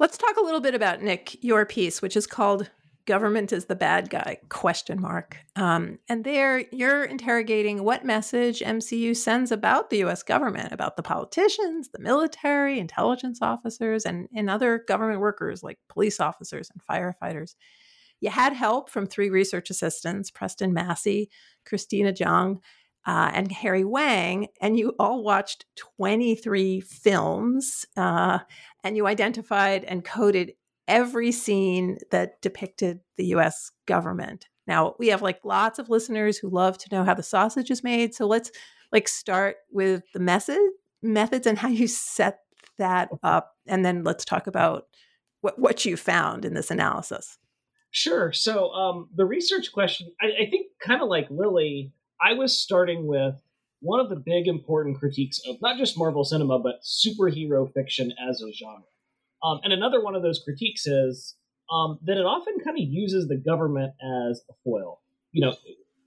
[0.00, 2.70] Let's talk a little bit about Nick, your piece, which is called
[3.04, 5.38] "Government is the Bad Guy?" Question mark.
[5.56, 10.22] Um, and there, you're interrogating what message MCU sends about the U.S.
[10.22, 16.20] government, about the politicians, the military, intelligence officers, and, and other government workers like police
[16.20, 17.56] officers and firefighters.
[18.20, 21.28] You had help from three research assistants: Preston Massey,
[21.64, 22.60] Christina Jung,
[23.08, 28.40] uh, and Harry Wang, and you all watched 23 films uh,
[28.88, 30.54] and you identified and coded
[30.88, 34.46] every scene that depicted the US government.
[34.66, 37.84] Now, we have like lots of listeners who love to know how the sausage is
[37.84, 38.14] made.
[38.14, 38.50] So let's
[38.90, 40.58] like start with the method
[41.02, 42.38] methods and how you set
[42.78, 43.56] that up.
[43.66, 44.86] And then let's talk about
[45.42, 47.36] what, what you found in this analysis.
[47.90, 48.32] Sure.
[48.32, 53.06] So um, the research question, I, I think kind of like Lilly, I was starting
[53.06, 53.34] with
[53.80, 58.40] one of the big important critiques of not just Marvel cinema, but superhero fiction as
[58.42, 58.82] a genre.
[59.42, 61.36] Um, and another one of those critiques is
[61.72, 65.00] um, that it often kind of uses the government as a foil.
[65.32, 65.56] You know,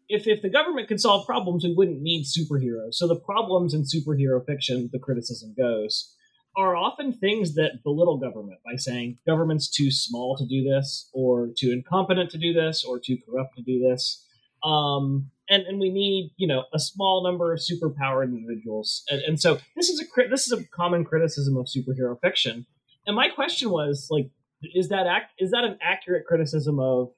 [0.10, 2.96] if, if the government could solve problems, we wouldn't need superheroes.
[2.96, 6.14] So the problems in superhero fiction, the criticism goes,
[6.58, 11.50] are often things that belittle government by saying government's too small to do this, or
[11.58, 14.28] too incompetent to do this, or too corrupt to do this.
[14.64, 19.40] Um, and, and we need you know a small number of superpowered individuals, and, and
[19.40, 22.66] so this is a this is a common criticism of superhero fiction.
[23.06, 24.30] And my question was like,
[24.76, 27.12] is that act is that an accurate criticism of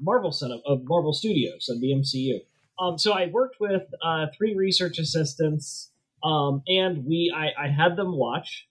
[0.00, 2.40] Marvel set of Marvel Studios of the MCU?
[2.80, 7.96] Um, so I worked with uh, three research assistants um, and we, I, I had
[7.96, 8.68] them watch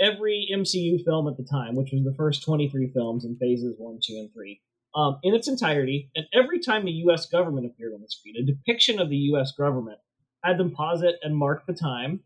[0.00, 3.98] every MCU film at the time, which was the first 23 films in phases one,
[4.02, 4.60] two, and three,
[4.98, 6.10] um, in its entirety.
[6.16, 7.26] And every time the U.S.
[7.26, 9.52] government appeared on the screen, a depiction of the U.S.
[9.52, 9.98] government
[10.42, 12.20] had them pause it and mark the time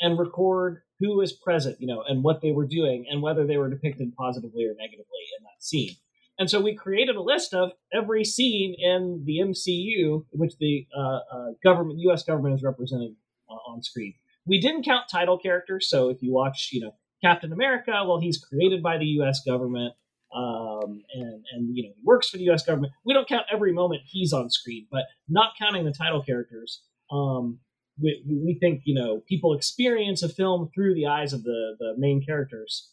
[0.00, 3.56] and record who was present, you know, and what they were doing and whether they
[3.56, 5.96] were depicted positively or negatively in that scene.
[6.38, 10.86] And so we created a list of every scene in the MCU in which the
[10.96, 12.22] uh, uh, government, U.S.
[12.22, 13.16] government is represented
[13.50, 14.14] uh, on screen.
[14.46, 18.38] We didn't count title characters, so if you watch, you know, Captain America, well, he's
[18.38, 19.42] created by the U.S.
[19.44, 19.94] government,
[20.34, 22.64] um, and and you know he works for the U.S.
[22.64, 22.92] government.
[23.04, 27.58] We don't count every moment he's on screen, but not counting the title characters, um,
[28.00, 31.94] we, we think you know people experience a film through the eyes of the the
[31.98, 32.90] main characters.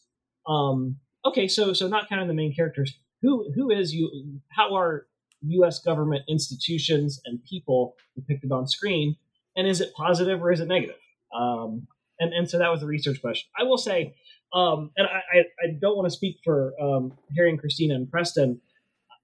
[0.48, 4.40] Um, okay, so so not counting the main characters, who who is you?
[4.50, 5.08] How are
[5.42, 5.80] U.S.
[5.80, 9.16] government institutions and people depicted on screen?
[9.60, 10.96] and is it positive or is it negative?
[11.38, 11.88] Um,
[12.20, 13.50] and and so that was the research question.
[13.58, 14.16] I will say,
[14.54, 18.62] um, and I, I don't want to speak for um, Harry and Christina and Preston,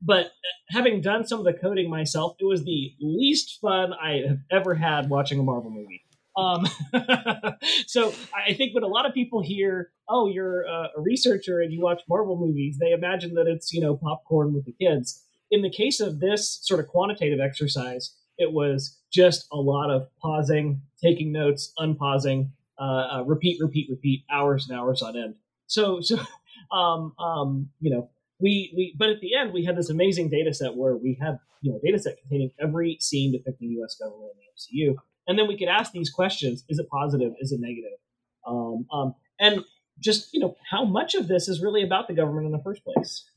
[0.01, 0.31] but
[0.69, 4.75] having done some of the coding myself, it was the least fun I have ever
[4.75, 6.03] had watching a Marvel movie.
[6.37, 6.67] Um,
[7.87, 11.81] so I think when a lot of people hear, "Oh, you're a researcher and you
[11.81, 15.23] watch Marvel movies," they imagine that it's you know popcorn with the kids.
[15.49, 20.07] In the case of this sort of quantitative exercise, it was just a lot of
[20.21, 25.35] pausing, taking notes, unpausing, uh, uh, repeat, repeat, repeat, hours and hours on end.
[25.67, 26.19] So, so,
[26.71, 28.09] um, um, you know,
[28.39, 31.39] we, we, but at the end, we had this amazing data set where we had,
[31.61, 33.95] you know, data set containing every scene depicting U.S.
[33.95, 34.95] government in the MCU.
[35.27, 36.63] And then we could ask these questions.
[36.69, 37.33] Is it positive?
[37.39, 37.97] Is it negative?
[38.45, 39.63] Um, um, and
[39.99, 42.83] just, you know, how much of this is really about the government in the first
[42.83, 43.29] place?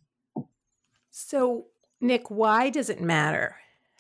[1.11, 1.67] So,
[2.01, 3.57] Nick, why does it matter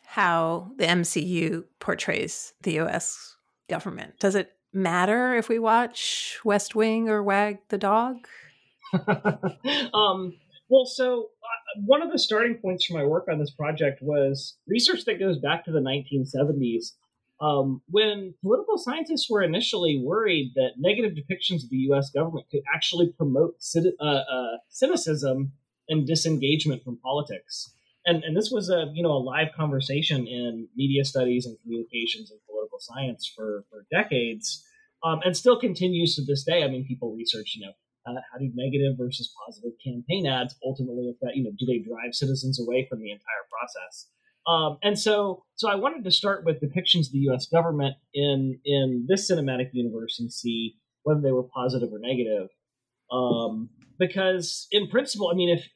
[0.08, 3.36] how the MCU portrays the US
[3.68, 4.18] government.
[4.18, 8.26] Does it matter if we watch West Wing or Wag the Dog?
[9.92, 10.34] um,
[10.68, 14.56] well, so uh, one of the starting points for my work on this project was
[14.66, 16.92] research that goes back to the 1970s.
[17.40, 22.10] Um, when political scientists were initially worried that negative depictions of the U.S.
[22.10, 23.56] government could actually promote
[24.00, 25.52] uh, uh, cynicism
[25.88, 27.72] and disengagement from politics
[28.08, 32.30] and and this was a you know a live conversation in media studies and communications
[32.30, 34.64] and political science for for decades,
[35.04, 36.62] um, and still continues to this day.
[36.62, 37.72] I mean, people research you know
[38.06, 42.14] uh, how do negative versus positive campaign ads ultimately affect you know do they drive
[42.14, 44.08] citizens away from the entire process?
[44.46, 47.46] Um, and so so I wanted to start with depictions of the U.S.
[47.46, 52.48] government in in this cinematic universe and see whether they were positive or negative.
[53.10, 55.66] Um, because in principle, I mean, if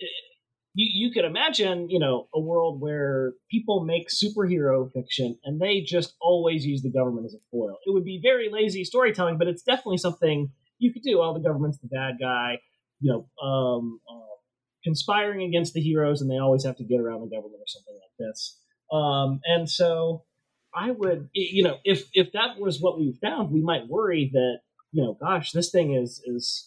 [0.75, 5.81] you, you could imagine, you know, a world where people make superhero fiction and they
[5.81, 7.77] just always use the government as a foil.
[7.87, 11.21] It would be very lazy storytelling, but it's definitely something you could do.
[11.21, 12.59] All the government's the bad guy,
[13.01, 14.37] you know, um, uh,
[14.83, 17.95] conspiring against the heroes, and they always have to get around the government or something
[17.95, 18.59] like this.
[18.91, 20.25] Um, and so,
[20.75, 24.61] I would, you know, if if that was what we found, we might worry that,
[24.91, 26.67] you know, gosh, this thing is is,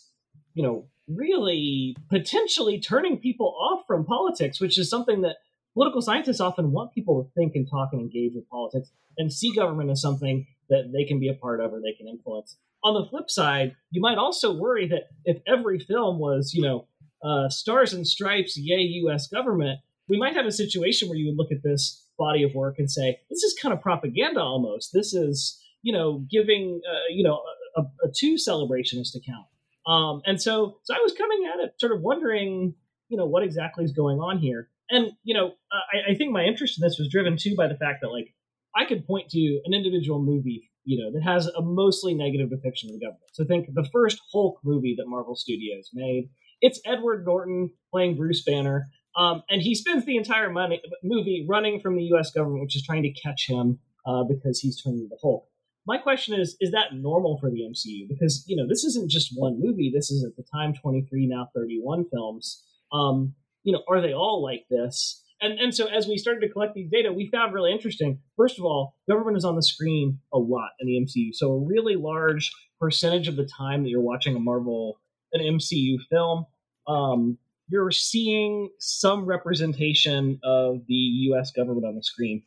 [0.54, 5.38] you know, really potentially turning people off from politics, which is something that
[5.74, 9.54] political scientists often want people to think and talk and engage with politics and see
[9.54, 12.58] government as something that they can be a part of or they can influence.
[12.84, 16.88] On the flip side, you might also worry that if every film was, you know,
[17.24, 19.28] uh, stars and stripes, yay, U.S.
[19.28, 22.76] government, we might have a situation where you would look at this body of work
[22.78, 24.92] and say, this is kind of propaganda almost.
[24.94, 27.42] This is, you know, giving, uh, you know,
[27.76, 29.48] a, a too celebrationist account.
[29.88, 32.74] Um, and so, so I was coming at it sort of wondering,
[33.10, 34.70] you know, what exactly is going on here.
[34.90, 37.78] And, you know, I, I think my interest in this was driven too by the
[37.78, 38.34] fact that, like,
[38.76, 42.90] I could point to an individual movie, you know, that has a mostly negative depiction
[42.90, 43.24] of the government.
[43.34, 46.30] So think the first Hulk movie that Marvel Studios made.
[46.62, 51.80] It's Edward Norton playing Bruce Banner, um, and he spends the entire money, movie running
[51.80, 52.32] from the U.S.
[52.32, 55.48] government, which is trying to catch him uh, because he's turning into Hulk
[55.86, 59.32] my question is is that normal for the mcu because you know this isn't just
[59.36, 59.92] one movie.
[59.94, 62.64] This is at the time 23 now 31 films.
[62.92, 63.34] Um
[63.64, 65.24] you know are they all like this?
[65.42, 68.20] And and so as we started to collect these data we found really interesting.
[68.38, 71.60] First of all government is on the screen a lot in the mcu so a
[71.60, 75.00] really large percentage of the time that you're watching a Marvel,
[75.34, 76.46] an MCU film,
[76.88, 81.52] um, you're seeing some representation of the U.S.
[81.52, 82.44] government on the screen.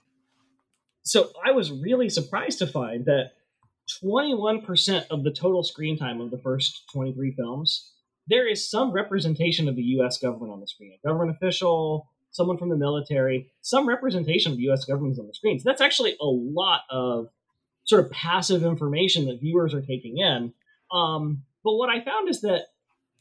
[1.08, 3.32] So I was really surprised to find that
[4.04, 7.92] 21% of the total screen time of the first 23 films,
[8.26, 10.18] there is some representation of the U.S.
[10.18, 10.92] government on the screen.
[10.92, 14.84] A government official, someone from the military, some representation of the U.S.
[14.84, 15.58] government is on the screen.
[15.58, 17.28] So that's actually a lot of
[17.84, 20.52] sort of passive information that viewers are taking in.
[20.92, 22.66] Um, but what I found is that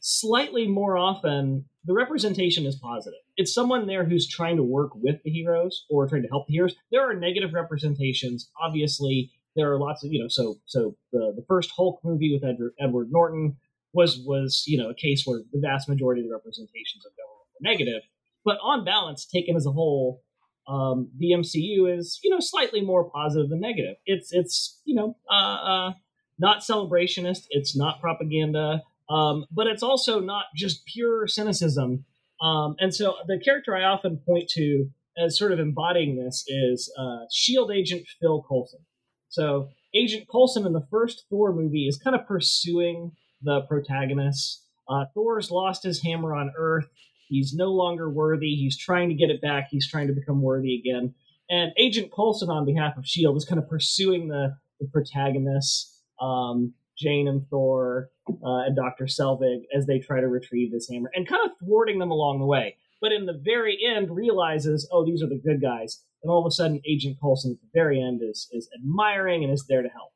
[0.00, 3.20] slightly more often the representation is positive.
[3.36, 6.52] It's someone there who's trying to work with the heroes or trying to help the
[6.52, 6.74] heroes.
[6.92, 8.50] There are negative representations.
[8.62, 10.28] Obviously, there are lots of you know.
[10.28, 13.56] So so the the first Hulk movie with Edward, Edward Norton
[13.92, 17.48] was was you know a case where the vast majority of the representations of government
[17.54, 18.02] were negative.
[18.44, 20.22] But on balance, taken as a whole,
[20.68, 23.96] um, the MCU is you know slightly more positive than negative.
[24.04, 25.92] It's it's you know uh, uh,
[26.38, 27.46] not celebrationist.
[27.50, 28.82] It's not propaganda.
[29.10, 32.04] Um, but it's also not just pure cynicism.
[32.40, 36.92] Um, and so the character I often point to as sort of embodying this is
[36.98, 38.80] uh, Shield agent Phil Coulson.
[39.28, 44.64] So Agent Coulson in the first Thor movie is kind of pursuing the protagonist.
[44.88, 46.88] Uh, Thor's lost his hammer on Earth.
[47.28, 48.54] He's no longer worthy.
[48.54, 49.68] He's trying to get it back.
[49.70, 51.14] He's trying to become worthy again.
[51.50, 55.94] And Agent Coulson, on behalf of Shield, is kind of pursuing the, the protagonist.
[56.20, 58.10] Um, Jane and Thor
[58.44, 59.04] uh, and Dr.
[59.04, 62.46] Selvig as they try to retrieve this hammer and kind of thwarting them along the
[62.46, 62.76] way.
[63.00, 66.02] But in the very end, realizes, oh, these are the good guys.
[66.22, 69.52] And all of a sudden, Agent Coulson at the very end is, is admiring and
[69.52, 70.12] is there to help.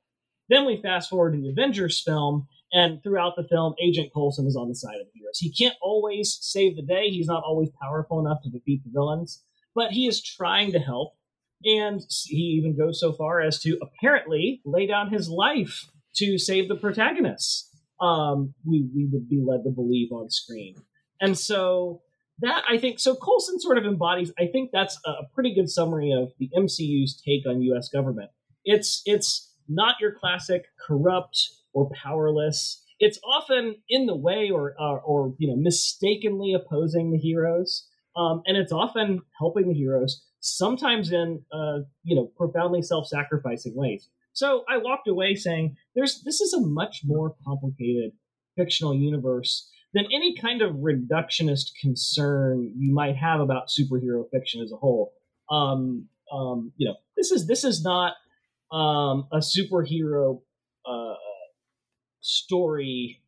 [0.48, 4.56] Then we fast forward to the Avengers film, and throughout the film, Agent Coulson is
[4.56, 5.38] on the side of the heroes.
[5.38, 9.42] He can't always save the day, he's not always powerful enough to defeat the villains,
[9.74, 11.14] but he is trying to help.
[11.64, 15.86] And he even goes so far as to apparently lay down his life
[16.16, 17.70] to save the protagonists.
[18.03, 20.74] Um, we we would be led to believe on screen,
[21.20, 22.03] and so
[22.40, 23.14] that I think so.
[23.14, 24.32] Coulson sort of embodies.
[24.38, 27.88] I think that's a pretty good summary of the MCU's take on U.S.
[27.88, 28.30] government.
[28.64, 32.82] It's it's not your classic corrupt or powerless.
[32.98, 37.86] It's often in the way or or, or you know mistakenly opposing the heroes,
[38.16, 40.24] um, and it's often helping the heroes.
[40.40, 44.09] Sometimes in uh, you know profoundly self-sacrificing ways.
[44.33, 48.12] So I walked away saying, "There's this is a much more complicated
[48.57, 54.72] fictional universe than any kind of reductionist concern you might have about superhero fiction as
[54.72, 55.12] a whole."
[55.51, 58.14] Um, um, you know, this is this is not
[58.70, 60.41] um, a superhero
[60.87, 61.14] uh,
[62.20, 63.20] story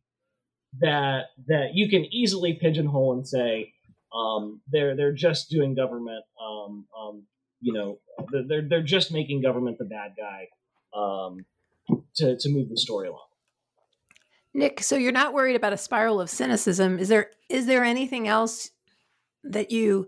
[0.79, 3.73] that that you can easily pigeonhole and say
[4.13, 6.25] um, they're they're just doing government.
[6.41, 7.23] Um, um,
[7.61, 7.99] you know,
[8.47, 10.47] they're they're just making government the bad guy
[10.95, 11.45] um,
[12.15, 13.21] to to move the story along.
[14.53, 16.97] Nick, so you're not worried about a spiral of cynicism.
[16.97, 18.71] Is there is there anything else
[19.43, 20.07] that you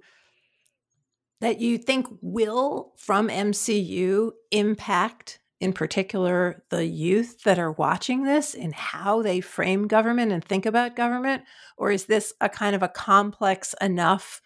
[1.42, 8.56] that you think will from MCU impact in particular the youth that are watching this
[8.56, 11.44] and how they frame government and think about government
[11.78, 14.42] or is this a kind of a complex enough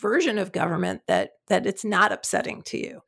[0.00, 3.00] version of government that that it's not upsetting to you?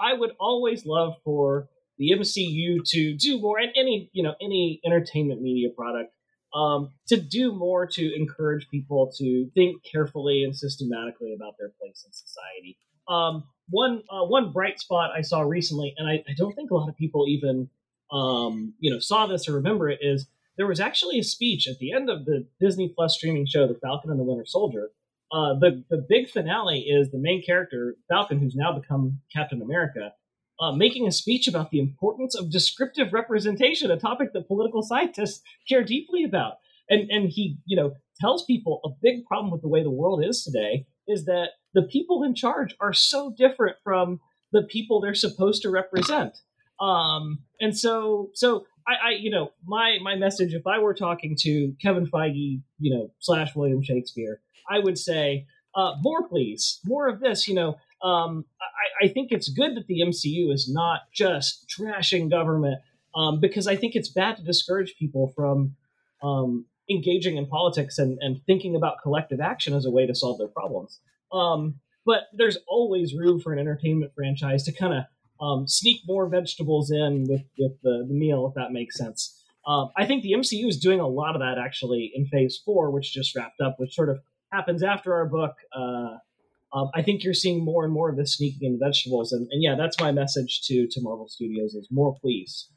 [0.00, 4.80] I would always love for the MCU to do more, and any you know any
[4.84, 6.12] entertainment media product
[6.54, 12.04] um, to do more to encourage people to think carefully and systematically about their place
[12.06, 12.78] in society.
[13.08, 16.74] Um, one uh, one bright spot I saw recently, and I, I, don't think a
[16.74, 17.68] lot of people even
[18.10, 21.78] um, you know saw this or remember it, is there was actually a speech at
[21.78, 24.90] the end of the Disney Plus streaming show, The Falcon and the Winter Soldier,
[25.30, 30.12] uh, the the big finale is the main character Falcon, who's now become Captain America,
[30.60, 35.42] uh, making a speech about the importance of descriptive representation, a topic that political scientists
[35.68, 36.54] care deeply about.
[36.88, 40.24] And and he you know tells people a big problem with the way the world
[40.24, 44.20] is today is that the people in charge are so different from
[44.52, 46.38] the people they're supposed to represent.
[46.80, 51.36] Um, and so so I, I, you know my my message if I were talking
[51.40, 57.08] to Kevin Feige you know slash William Shakespeare I would say uh, more, please, more
[57.08, 57.46] of this.
[57.48, 62.30] You know, um, I, I, think it's good that the MCU is not just trashing
[62.30, 62.80] government
[63.14, 65.74] um, because I think it's bad to discourage people from
[66.22, 70.38] um, engaging in politics and, and, thinking about collective action as a way to solve
[70.38, 71.00] their problems.
[71.32, 75.04] Um, but there's always room for an entertainment franchise to kind of
[75.40, 79.44] um, sneak more vegetables in with, with the, the meal, if that makes sense.
[79.66, 82.90] Um, I think the MCU is doing a lot of that actually in Phase Four,
[82.90, 84.20] which just wrapped up, which sort of
[84.52, 85.52] happens after our book.
[85.74, 86.16] Uh,
[86.72, 89.62] um, I think you're seeing more and more of this sneaking in vegetables, and, and
[89.62, 92.68] yeah, that's my message to to Marvel Studios: is more, please.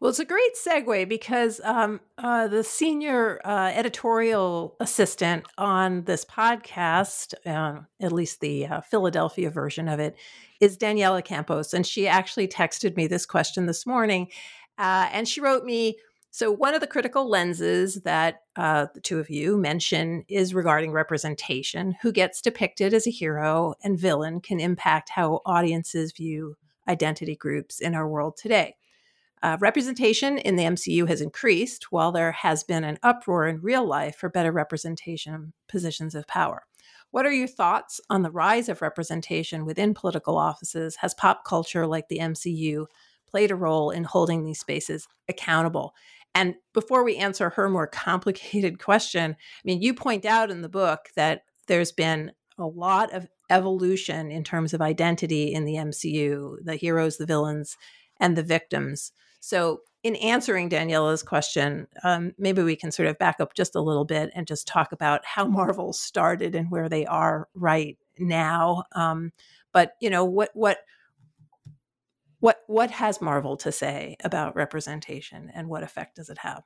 [0.00, 6.26] Well, it's a great segue because um, uh, the senior uh, editorial assistant on this
[6.26, 10.16] podcast, uh, at least the uh, Philadelphia version of it,
[10.60, 11.72] is Daniela Campos.
[11.72, 14.28] And she actually texted me this question this morning.
[14.76, 15.96] Uh, and she wrote me
[16.36, 20.90] So, one of the critical lenses that uh, the two of you mention is regarding
[20.90, 21.94] representation.
[22.02, 26.56] Who gets depicted as a hero and villain can impact how audiences view
[26.88, 28.74] identity groups in our world today.
[29.44, 33.86] Uh, representation in the MCU has increased, while there has been an uproar in real
[33.86, 36.64] life for better representation positions of power.
[37.12, 40.96] What are your thoughts on the rise of representation within political offices?
[40.96, 42.86] Has pop culture like the MCU
[43.24, 45.94] played a role in holding these spaces accountable?
[46.34, 50.68] And before we answer her more complicated question, I mean, you point out in the
[50.68, 56.56] book that there's been a lot of evolution in terms of identity in the MCU
[56.62, 57.76] the heroes, the villains,
[58.18, 59.12] and the victims.
[59.40, 63.80] So, in answering Daniela's question, um, maybe we can sort of back up just a
[63.80, 68.84] little bit and just talk about how Marvel started and where they are right now.
[68.92, 69.32] Um,
[69.72, 70.78] but you know what what
[72.44, 76.62] what what has Marvel to say about representation and what effect does it have?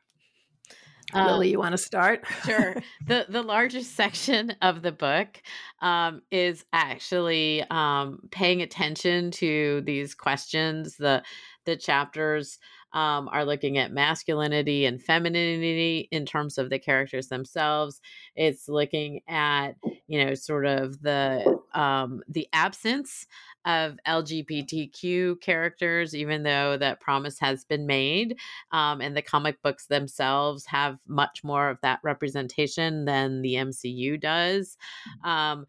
[1.14, 2.24] Uh, Lilly, you want to start?
[2.44, 2.74] sure.
[3.06, 5.40] the The largest section of the book
[5.80, 10.96] um, is actually um, paying attention to these questions.
[10.96, 11.22] The
[11.64, 12.58] the chapters
[12.92, 18.00] um, are looking at masculinity and femininity in terms of the characters themselves.
[18.34, 19.72] It's looking at
[20.06, 23.26] you know sort of the um, the absence
[23.64, 28.36] of LGBTQ characters, even though that promise has been made,
[28.72, 34.20] um, and the comic books themselves have much more of that representation than the MCU
[34.20, 34.76] does.
[35.24, 35.28] Mm.
[35.28, 35.66] Um,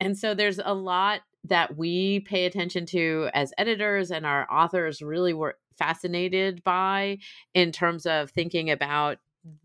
[0.00, 5.02] and so there's a lot that we pay attention to as editors and our authors
[5.02, 7.18] really were fascinated by
[7.54, 9.18] in terms of thinking about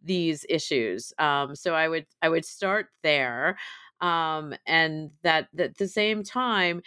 [0.03, 1.13] these issues.
[1.17, 3.57] Um, so I would I would start there,
[4.01, 6.81] um, and that, that at the same time.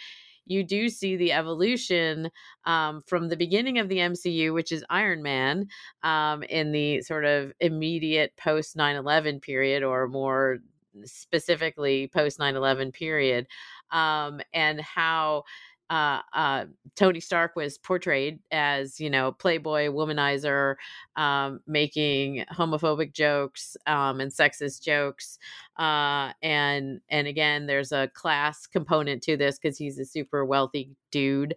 [0.45, 2.29] You do see the evolution
[2.65, 5.69] um, from the beginning of the MCU, which is Iron Man,
[6.03, 10.59] um, in the sort of immediate post 9 11 period, or more
[11.05, 13.47] specifically post 9 11 period,
[13.91, 15.43] um, and how
[15.89, 16.65] uh, uh,
[16.95, 20.75] Tony Stark was portrayed as, you know, playboy womanizer,
[21.15, 25.37] um, making homophobic jokes um, and sexist jokes,
[25.77, 30.91] uh, and and again, there's a class component to this because he's a super wealthy
[31.11, 31.55] dude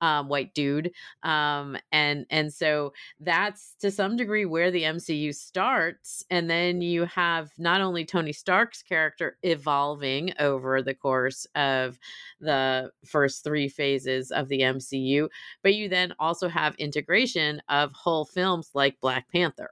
[0.00, 0.92] um, white dude,
[1.22, 7.04] um, and and so that's to some degree where the MCU starts, and then you
[7.06, 11.98] have not only Tony Stark's character evolving over the course of
[12.40, 15.28] the first three phases of the MCU,
[15.62, 19.70] but you then also have integration of whole films like Black Panther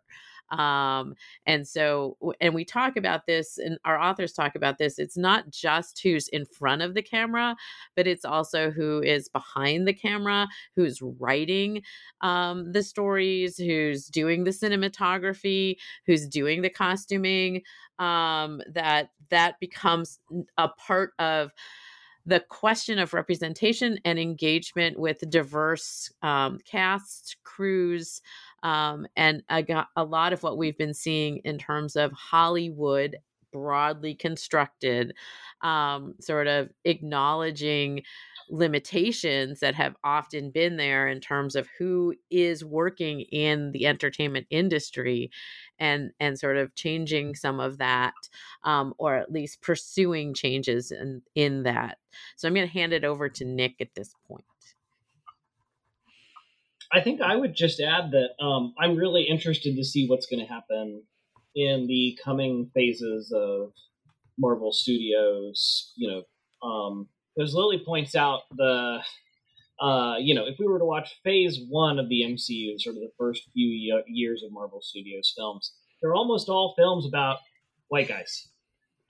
[0.50, 1.14] um,
[1.46, 5.50] and so and we talk about this and our authors talk about this it's not
[5.50, 7.56] just who's in front of the camera
[7.94, 11.82] but it's also who is behind the camera who's writing
[12.20, 15.76] um, the stories who's doing the cinematography
[16.06, 17.62] who's doing the costuming
[17.98, 20.20] um, that that becomes
[20.58, 21.52] a part of
[22.26, 28.20] the question of representation and engagement with diverse um, casts, crews,
[28.66, 33.14] um, and a, a lot of what we've been seeing in terms of Hollywood
[33.52, 35.14] broadly constructed,
[35.62, 38.02] um, sort of acknowledging
[38.50, 44.48] limitations that have often been there in terms of who is working in the entertainment
[44.50, 45.30] industry
[45.78, 48.14] and and sort of changing some of that
[48.64, 51.98] um, or at least pursuing changes in in that.
[52.36, 54.44] So i'm going to hand it over to nick at this point
[56.92, 60.44] I think I would just add that um, I'm really interested to see what's going
[60.44, 61.02] to happen
[61.54, 63.72] in the coming phases of
[64.38, 65.92] Marvel Studios.
[65.96, 66.08] You
[66.62, 67.08] know, um,
[67.40, 69.00] as Lilly points out, the
[69.80, 73.02] uh, you know, if we were to watch Phase One of the MCU, sort of
[73.02, 73.68] the first few
[74.06, 77.38] years of Marvel Studios films, they're almost all films about
[77.88, 78.48] white guys.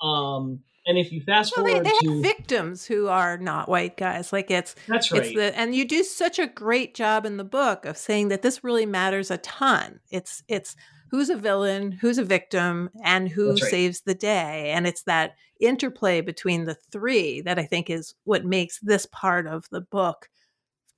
[0.01, 3.69] Um, and if you fast well, forward they, they to have victims who are not
[3.69, 5.23] white guys, like it's that's right.
[5.23, 8.43] It's the, and you do such a great job in the book of saying that
[8.43, 10.01] this really matters a ton.
[10.11, 10.77] It's it's
[11.11, 13.59] who's a villain, who's a victim, and who right.
[13.59, 18.45] saves the day, and it's that interplay between the three that I think is what
[18.45, 20.29] makes this part of the book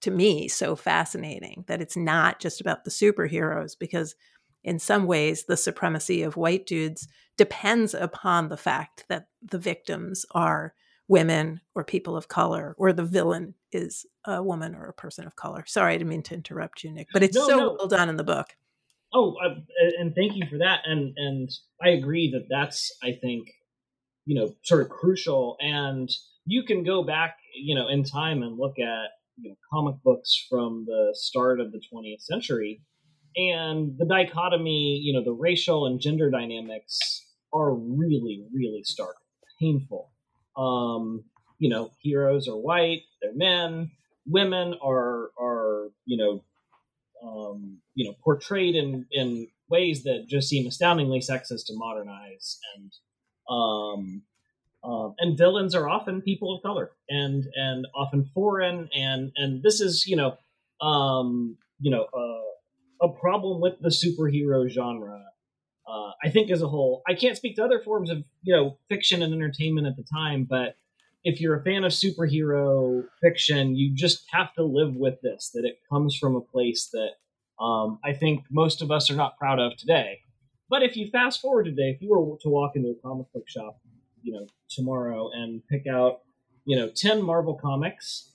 [0.02, 1.64] to me so fascinating.
[1.66, 4.14] That it's not just about the superheroes because
[4.68, 7.08] in some ways, the supremacy of white dudes
[7.38, 10.74] depends upon the fact that the victims are
[11.08, 15.36] women or people of color, or the villain is a woman or a person of
[15.36, 15.64] color.
[15.66, 17.76] Sorry, I didn't mean to interrupt you, Nick, but it's no, so no.
[17.78, 18.48] well done in the book.
[19.14, 19.54] Oh, uh,
[19.98, 20.80] and thank you for that.
[20.84, 21.48] And and
[21.82, 23.48] I agree that that's I think
[24.26, 25.56] you know sort of crucial.
[25.60, 26.10] And
[26.44, 29.08] you can go back you know in time and look at
[29.40, 32.82] you know, comic books from the start of the 20th century,
[33.38, 39.16] and the dichotomy, you know, the racial and gender dynamics are really really stark,
[39.60, 40.10] painful.
[40.56, 41.24] Um,
[41.58, 43.92] you know, heroes are white, they're men.
[44.26, 46.44] Women are are you know
[47.22, 52.92] um, you know portrayed in in ways that just seem astoundingly sexist to modernize and
[53.48, 54.22] um,
[54.84, 59.80] um, and villains are often people of color and and often foreign and and this
[59.80, 60.36] is you know
[60.80, 62.48] um, you know uh,
[63.00, 65.24] a problem with the superhero genre
[65.88, 68.78] uh, I think as a whole I can't speak to other forms of you know
[68.88, 70.76] fiction and entertainment at the time but
[71.24, 75.64] if you're a fan of superhero fiction, you just have to live with this that
[75.64, 79.58] it comes from a place that um, I think most of us are not proud
[79.58, 80.20] of today.
[80.70, 83.48] But if you fast forward today, if you were to walk into a comic book
[83.48, 83.80] shop,
[84.22, 86.20] you know, tomorrow and pick out,
[86.64, 88.30] you know, 10 Marvel comics,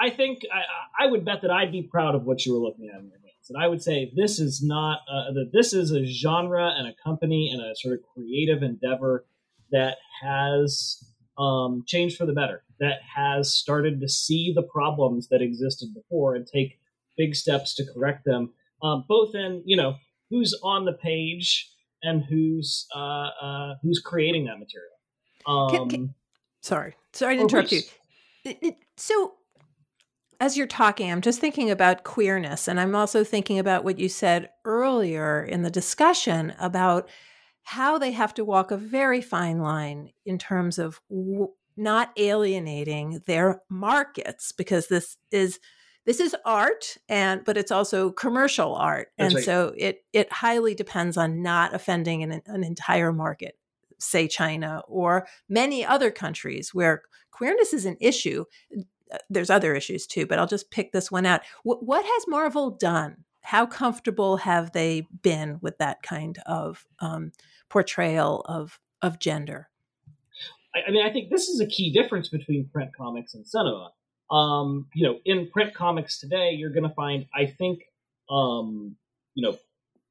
[0.00, 2.88] I think I, I would bet that I'd be proud of what you were looking
[2.88, 3.17] at in your
[3.50, 6.94] And I would say this is not, uh, that this is a genre and a
[7.02, 9.26] company and a sort of creative endeavor
[9.70, 11.02] that has
[11.38, 16.34] um, changed for the better, that has started to see the problems that existed before
[16.34, 16.78] and take
[17.16, 19.96] big steps to correct them, um, both in you know
[20.30, 21.70] who's on the page
[22.02, 24.90] and who's uh, uh, who's creating that material.
[25.46, 26.14] Um, can, can,
[26.62, 27.82] sorry, sorry to interrupt you.
[28.96, 29.34] So,
[30.40, 34.08] as you're talking, I'm just thinking about queerness, and I'm also thinking about what you
[34.08, 37.08] said earlier in the discussion about
[37.64, 43.20] how they have to walk a very fine line in terms of w- not alienating
[43.26, 45.60] their markets because this is
[46.06, 49.44] this is art and but it's also commercial art That's and right.
[49.44, 53.58] so it it highly depends on not offending an, an entire market
[53.98, 58.44] say china or many other countries where queerness is an issue
[59.30, 62.70] there's other issues too but i'll just pick this one out what, what has marvel
[62.70, 67.32] done how comfortable have they been with that kind of um,
[67.68, 69.68] portrayal of of gender.
[70.74, 73.92] I, mean, I think this is a key difference between print comics and cinema.
[74.30, 77.80] Um, you know, in print comics today, you're going to find, I think,
[78.30, 78.96] um,
[79.34, 79.56] you know,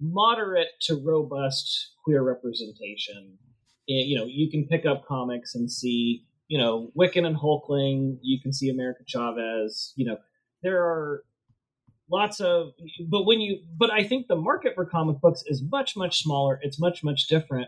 [0.02, 3.38] moderate to robust queer representation.
[3.86, 8.18] You know, you can pick up comics and see, you know, Wiccan and Hulkling.
[8.22, 9.94] You can see America Chavez.
[9.96, 10.18] You know,
[10.64, 11.24] there are
[12.10, 12.72] lots of
[13.10, 16.60] but when you but i think the market for comic books is much much smaller
[16.62, 17.68] it's much much different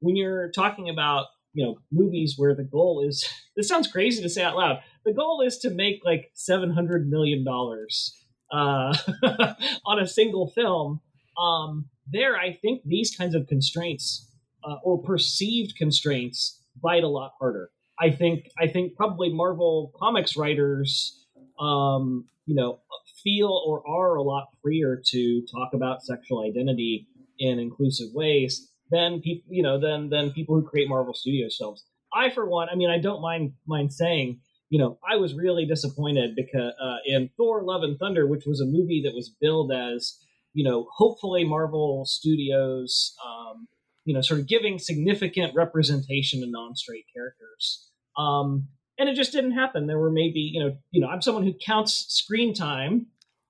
[0.00, 4.28] when you're talking about you know movies where the goal is this sounds crazy to
[4.28, 8.16] say out loud the goal is to make like 700 million dollars
[8.52, 8.92] uh,
[9.86, 11.00] on a single film
[11.40, 14.28] um, there i think these kinds of constraints
[14.64, 17.70] uh, or perceived constraints bite a lot harder
[18.00, 21.26] i think i think probably marvel comics writers
[21.60, 22.80] um, you know
[23.22, 27.06] feel or are a lot freer to talk about sexual identity
[27.38, 31.84] in inclusive ways than people, you know, than than people who create Marvel Studios films.
[32.12, 35.64] I, for one, I mean, I don't mind mind saying, you know, I was really
[35.66, 39.72] disappointed because uh, in Thor: Love and Thunder, which was a movie that was billed
[39.72, 40.18] as,
[40.52, 43.68] you know, hopefully Marvel Studios, um,
[44.04, 47.89] you know, sort of giving significant representation to non-straight characters.
[48.16, 49.86] Um, and it just didn't happen.
[49.86, 53.06] There were maybe, you know, you know, I'm someone who counts screen time.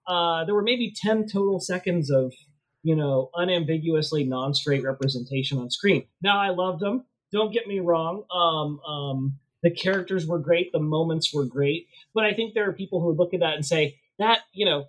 [0.07, 2.33] Uh, there were maybe 10 total seconds of,
[2.83, 6.05] you know, unambiguously non-straight representation on screen.
[6.23, 7.05] Now I loved them.
[7.33, 8.25] Don't get me wrong.
[8.33, 10.73] Um, um, the characters were great.
[10.73, 11.89] The moments were great.
[12.15, 14.87] But I think there are people who look at that and say that, you know,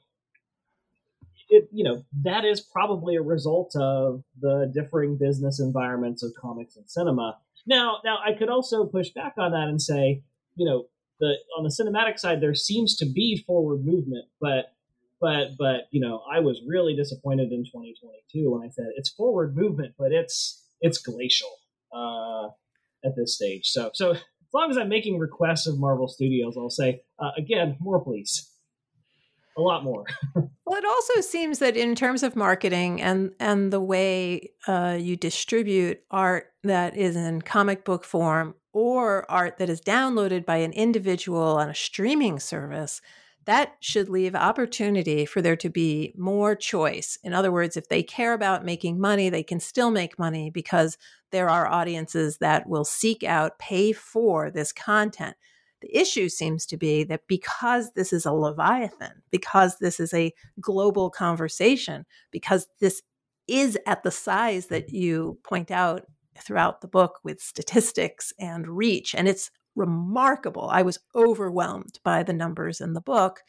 [1.49, 6.77] it, you know, that is probably a result of the differing business environments of comics
[6.77, 7.37] and cinema.
[7.65, 10.23] Now, now I could also push back on that and say,
[10.55, 10.87] you know,
[11.19, 14.73] the on the cinematic side there seems to be forward movement, but
[15.19, 19.55] but but you know, I was really disappointed in 2022 when I said it's forward
[19.55, 21.51] movement, but it's it's glacial
[21.93, 22.47] uh,
[23.05, 23.67] at this stage.
[23.67, 24.19] So so as
[24.53, 28.50] long as I'm making requests of Marvel Studios, I'll say uh, again, more please
[29.57, 30.05] a lot more.
[30.35, 35.15] well, it also seems that in terms of marketing and and the way uh, you
[35.15, 40.71] distribute art that is in comic book form or art that is downloaded by an
[40.71, 43.01] individual on a streaming service,
[43.45, 47.17] that should leave opportunity for there to be more choice.
[47.23, 50.97] In other words, if they care about making money, they can still make money because
[51.31, 55.35] there are audiences that will seek out, pay for this content.
[55.81, 60.33] The issue seems to be that because this is a Leviathan, because this is a
[60.59, 63.01] global conversation, because this
[63.47, 66.05] is at the size that you point out
[66.37, 70.69] throughout the book with statistics and reach, and it's remarkable.
[70.69, 73.41] I was overwhelmed by the numbers in the book.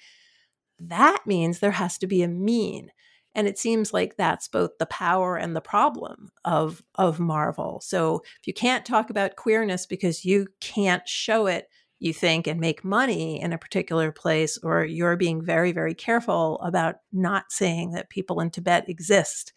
[0.79, 2.91] That means there has to be a mean.
[3.35, 7.81] And it seems like that's both the power and the problem of, of Marvel.
[7.83, 11.69] So if you can't talk about queerness because you can't show it,
[12.03, 16.61] you think, and make money in a particular place, or you're being very, very careful
[16.61, 19.53] about not saying that people in Tibet exist,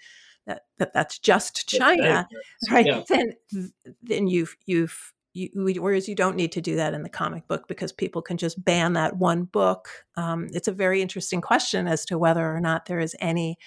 [0.46, 2.28] that, that that's just China,
[2.70, 2.86] right?
[2.86, 3.02] Yeah.
[3.10, 3.34] Then
[4.04, 5.50] then you've you've you,
[5.82, 8.64] whereas you don't need to do that in the comic book because people can just
[8.64, 9.90] ban that one book.
[10.16, 13.58] Um, it's a very interesting question as to whether or not there is any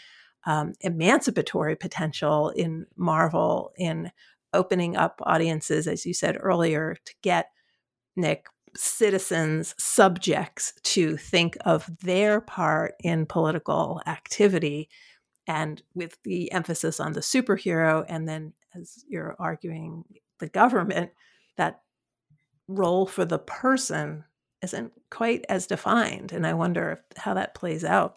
[0.46, 4.12] um, emancipatory potential in Marvel in
[4.54, 7.50] opening up audiences, as you said earlier, to get
[8.16, 8.46] Nick
[8.76, 14.88] citizens, subjects to think of their part in political activity
[15.48, 20.04] and with the emphasis on the superhero and then as you're arguing
[20.38, 21.10] the government
[21.56, 21.80] that
[22.68, 24.24] role for the person
[24.62, 28.16] isn't quite as defined and i wonder if, how that plays out.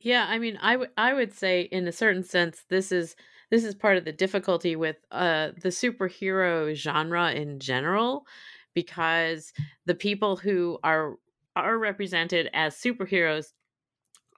[0.00, 3.14] Yeah i mean I, w- I would say in a certain sense this is
[3.50, 8.26] this is part of the difficulty with uh, the superhero genre in general
[8.74, 9.52] because
[9.86, 11.16] the people who are
[11.54, 13.52] are represented as superheroes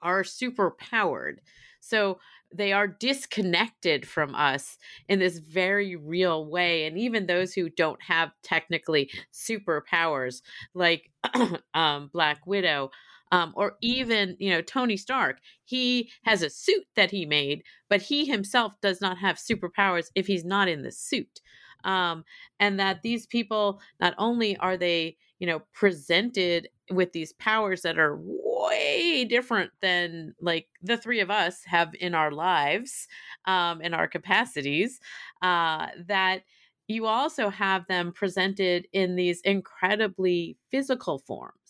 [0.03, 1.41] are super powered.
[1.81, 2.19] So
[2.53, 4.79] they are disconnected from us
[5.09, 6.87] in this very real way.
[6.87, 10.41] And even those who don't have technically superpowers,
[10.75, 11.11] like
[11.75, 12.91] um, Black Widow,
[13.33, 18.03] um, or even you know Tony Stark, he has a suit that he made, but
[18.03, 21.41] he himself does not have superpowers if he's not in the suit
[21.85, 22.25] um,
[22.61, 27.99] and that these people not only are they you know presented with these powers that
[27.99, 33.07] are way different than like the three of us have in our lives
[33.47, 35.01] um, in our capacities
[35.43, 36.43] uh, that
[36.87, 41.64] you also have them presented in these incredibly physical forms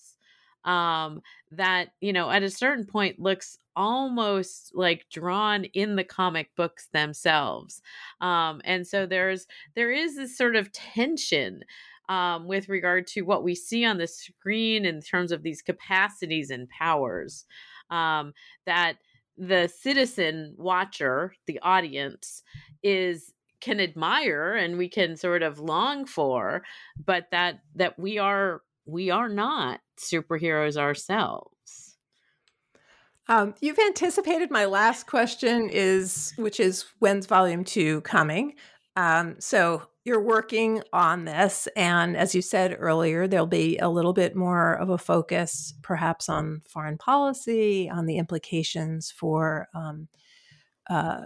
[0.64, 6.50] um, that you know at a certain point looks almost like drawn in the comic
[6.56, 7.82] books themselves.
[8.20, 11.62] Um, and so there's there is this sort of tension
[12.08, 16.50] um, with regard to what we see on the screen in terms of these capacities
[16.50, 17.46] and powers
[17.90, 18.32] um,
[18.66, 18.96] that
[19.36, 22.42] the citizen watcher the audience
[22.82, 26.62] is can admire and we can sort of long for
[27.04, 31.96] but that that we are we are not superheroes ourselves.
[33.26, 38.54] Um, you've anticipated my last question is which is when's volume two coming?
[38.96, 44.12] Um, so you're working on this, and as you said earlier, there'll be a little
[44.12, 50.08] bit more of a focus, perhaps on foreign policy, on the implications for um,
[50.90, 51.22] uh,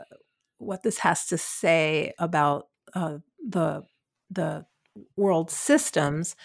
[0.58, 3.84] what this has to say about uh, the
[4.30, 4.64] the
[5.16, 6.36] world systems.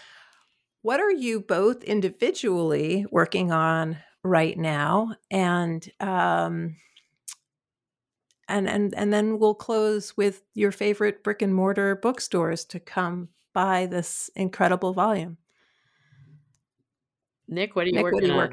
[0.83, 5.15] What are you both individually working on right now?
[5.31, 6.75] And um,
[8.49, 13.29] and and and then we'll close with your favorite brick and mortar bookstores to come
[13.53, 15.37] buy this incredible volume.
[17.47, 18.51] Nick, what are you Nick, working what are you on?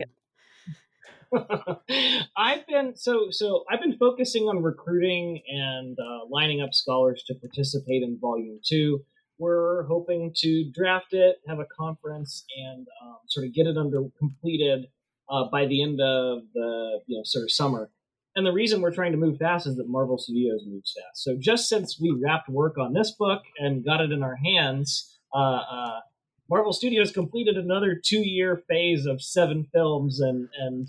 [1.32, 1.80] Working?
[2.36, 3.64] I've been so so.
[3.68, 9.04] I've been focusing on recruiting and uh, lining up scholars to participate in Volume Two
[9.40, 14.02] we're hoping to draft it, have a conference, and um, sort of get it under
[14.18, 14.86] completed
[15.28, 17.90] uh, by the end of the you know sort of summer.
[18.36, 21.24] And the reason we're trying to move fast is that Marvel Studios moves fast.
[21.24, 25.18] So just since we wrapped work on this book and got it in our hands,
[25.34, 26.00] uh, uh,
[26.48, 30.88] Marvel Studios completed another two-year phase of seven films and and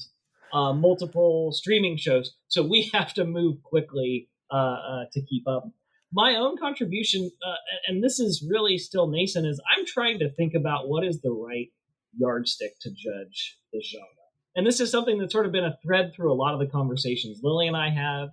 [0.54, 2.36] uh, multiple streaming shows.
[2.48, 5.70] So we have to move quickly uh, uh, to keep up
[6.14, 7.56] my own contribution, uh,
[7.88, 11.32] and this is really still nascent, is I'm trying to think about what is the
[11.32, 11.70] right
[12.18, 14.08] yardstick to judge this genre.
[14.56, 16.66] And this is something that's sort of been a thread through a lot of the
[16.66, 18.30] conversations Lilly and I have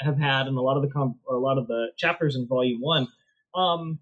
[0.00, 2.80] have had, and a lot of the com- a lot of the chapters in Volume
[2.80, 3.08] One.
[3.54, 3.98] Um,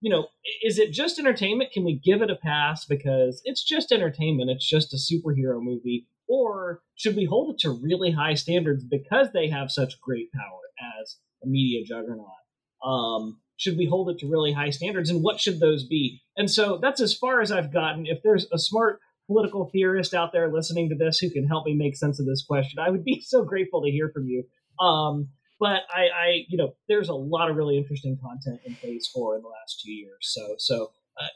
[0.00, 0.26] you know,
[0.62, 1.70] is it just entertainment?
[1.72, 4.50] Can we give it a pass because it's just entertainment?
[4.50, 9.28] It's just a superhero movie, or should we hold it to really high standards because
[9.32, 10.60] they have such great power
[11.00, 12.43] as a media juggernaut?
[12.84, 16.22] Um, should we hold it to really high standards, and what should those be?
[16.36, 18.06] And so that's as far as I've gotten.
[18.06, 21.74] If there's a smart political theorist out there listening to this who can help me
[21.74, 24.44] make sense of this question, I would be so grateful to hear from you.
[24.84, 25.28] Um,
[25.60, 29.36] but I, I, you know, there's a lot of really interesting content in Phase Four
[29.36, 30.18] in the last two years.
[30.20, 31.26] So, so uh,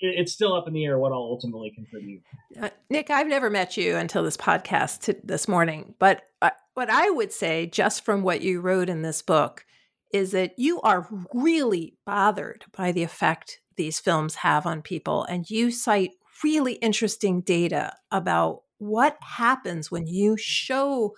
[0.00, 2.22] it, it's still up in the air what I'll ultimately contribute.
[2.60, 6.90] Uh, Nick, I've never met you until this podcast t- this morning, but uh, what
[6.90, 9.64] I would say, just from what you wrote in this book,
[10.12, 15.48] is that you are really bothered by the effect these films have on people, and
[15.48, 16.12] you cite
[16.44, 21.14] really interesting data about what happens when you show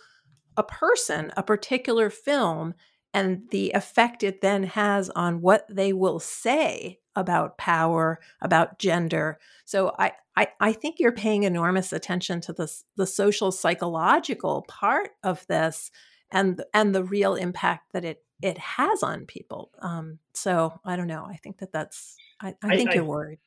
[0.56, 2.74] a person a particular film
[3.12, 9.38] and the effect it then has on what they will say about power, about gender.
[9.64, 15.10] So I, I, I think you're paying enormous attention to the, the social psychological part
[15.22, 15.92] of this
[16.34, 19.70] and and the real impact that it it has on people.
[19.80, 21.24] Um, so I don't know.
[21.26, 23.38] I think that that's I, I think I, you're worried.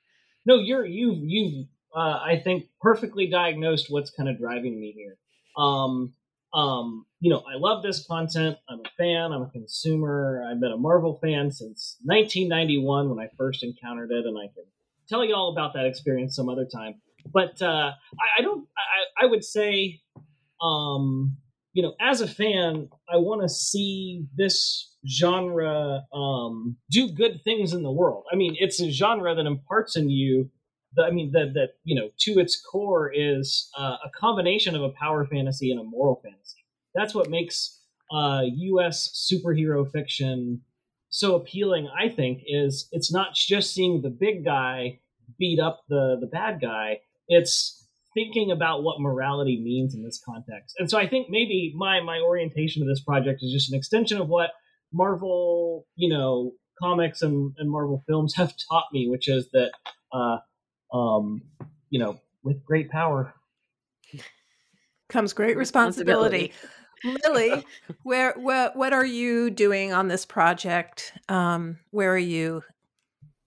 [0.45, 5.17] No, you're you've you've uh, I think perfectly diagnosed what's kind of driving me here.
[5.57, 6.13] Um,
[6.53, 8.57] um, you know, I love this content.
[8.69, 9.31] I'm a fan.
[9.33, 10.45] I'm a consumer.
[10.49, 14.63] I've been a Marvel fan since 1991 when I first encountered it, and I can
[15.09, 17.01] tell you all about that experience some other time.
[17.33, 18.67] But uh, I, I don't.
[18.77, 20.01] I, I would say,
[20.61, 21.37] um,
[21.77, 27.71] you know, as a fan, I want to see this genre um, do good things
[27.71, 28.23] in the world.
[28.33, 30.49] I mean, it's a genre that imparts in you
[30.99, 34.89] I mean, that that you know, to its core is uh, a combination of a
[34.89, 36.65] power fantasy and a moral fantasy.
[36.95, 39.29] That's what makes uh, U.S.
[39.31, 40.61] superhero fiction
[41.09, 41.89] so appealing.
[41.95, 44.99] I think is it's not just seeing the big guy
[45.37, 47.01] beat up the the bad guy.
[47.27, 47.86] It's
[48.17, 50.75] thinking about what morality means in this context.
[50.79, 54.19] And so I think maybe my my orientation to this project is just an extension
[54.19, 54.49] of what
[54.91, 59.71] Marvel, you know, comics and, and Marvel films have taught me, which is that
[60.11, 60.37] uh,
[60.97, 61.43] um,
[61.91, 63.35] you know, with great power
[65.09, 66.51] comes great responsibility.
[67.03, 67.49] responsibility.
[67.49, 67.65] Lilly,
[68.03, 71.13] where, where what are you doing on this project?
[71.29, 72.63] Um, where are you?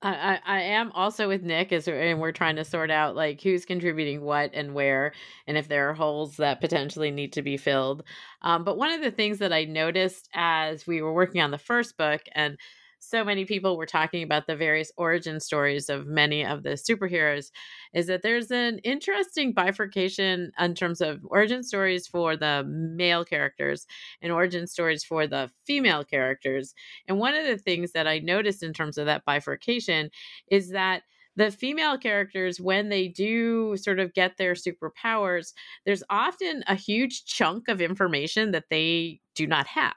[0.02, 3.66] I, I am also with Nick as and we're trying to sort out like who's
[3.66, 5.12] contributing what and where
[5.46, 8.02] and if there are holes that potentially need to be filled.
[8.40, 11.58] Um, but one of the things that I noticed as we were working on the
[11.58, 12.56] first book and
[13.00, 17.50] so many people were talking about the various origin stories of many of the superheroes
[17.94, 23.86] is that there's an interesting bifurcation in terms of origin stories for the male characters
[24.22, 26.74] and origin stories for the female characters.
[27.08, 30.10] And one of the things that I noticed in terms of that bifurcation
[30.50, 31.02] is that
[31.36, 35.52] the female characters, when they do sort of get their superpowers,
[35.86, 39.94] there's often a huge chunk of information that they do not have.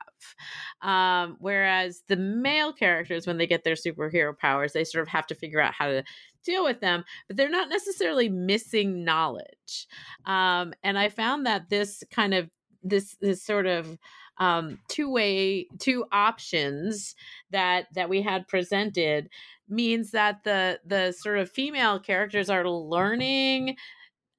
[0.81, 5.27] Um, whereas the male characters, when they get their superhero powers, they sort of have
[5.27, 6.03] to figure out how to
[6.43, 9.87] deal with them, but they're not necessarily missing knowledge.
[10.25, 12.49] Um, and I found that this kind of
[12.83, 13.97] this this sort of
[14.37, 17.15] um, two way two options
[17.51, 19.29] that that we had presented
[19.69, 23.75] means that the the sort of female characters are learning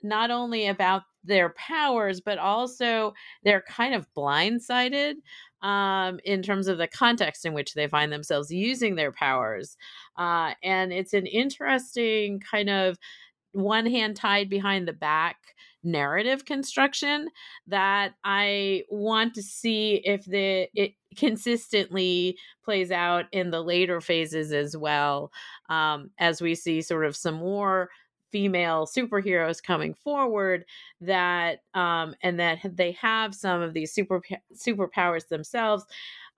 [0.02, 5.14] not only about their powers but also they're kind of blindsided
[5.64, 9.76] um, in terms of the context in which they find themselves using their powers.
[10.16, 12.98] Uh, and it's an interesting kind of
[13.52, 15.36] one hand tied behind the back
[15.82, 17.28] narrative construction
[17.66, 24.52] that I want to see if the it consistently plays out in the later phases
[24.52, 25.30] as well
[25.68, 27.90] um, as we see sort of some more
[28.34, 30.64] female superheroes coming forward
[31.00, 34.20] that um, and that they have some of these super
[34.52, 35.84] superpowers themselves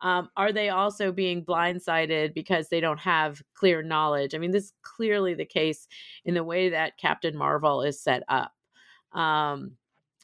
[0.03, 4.65] um, are they also being blindsided because they don't have clear knowledge i mean this
[4.65, 5.89] is clearly the case
[6.27, 8.53] in the way that captain marvel is set up
[9.13, 9.73] um,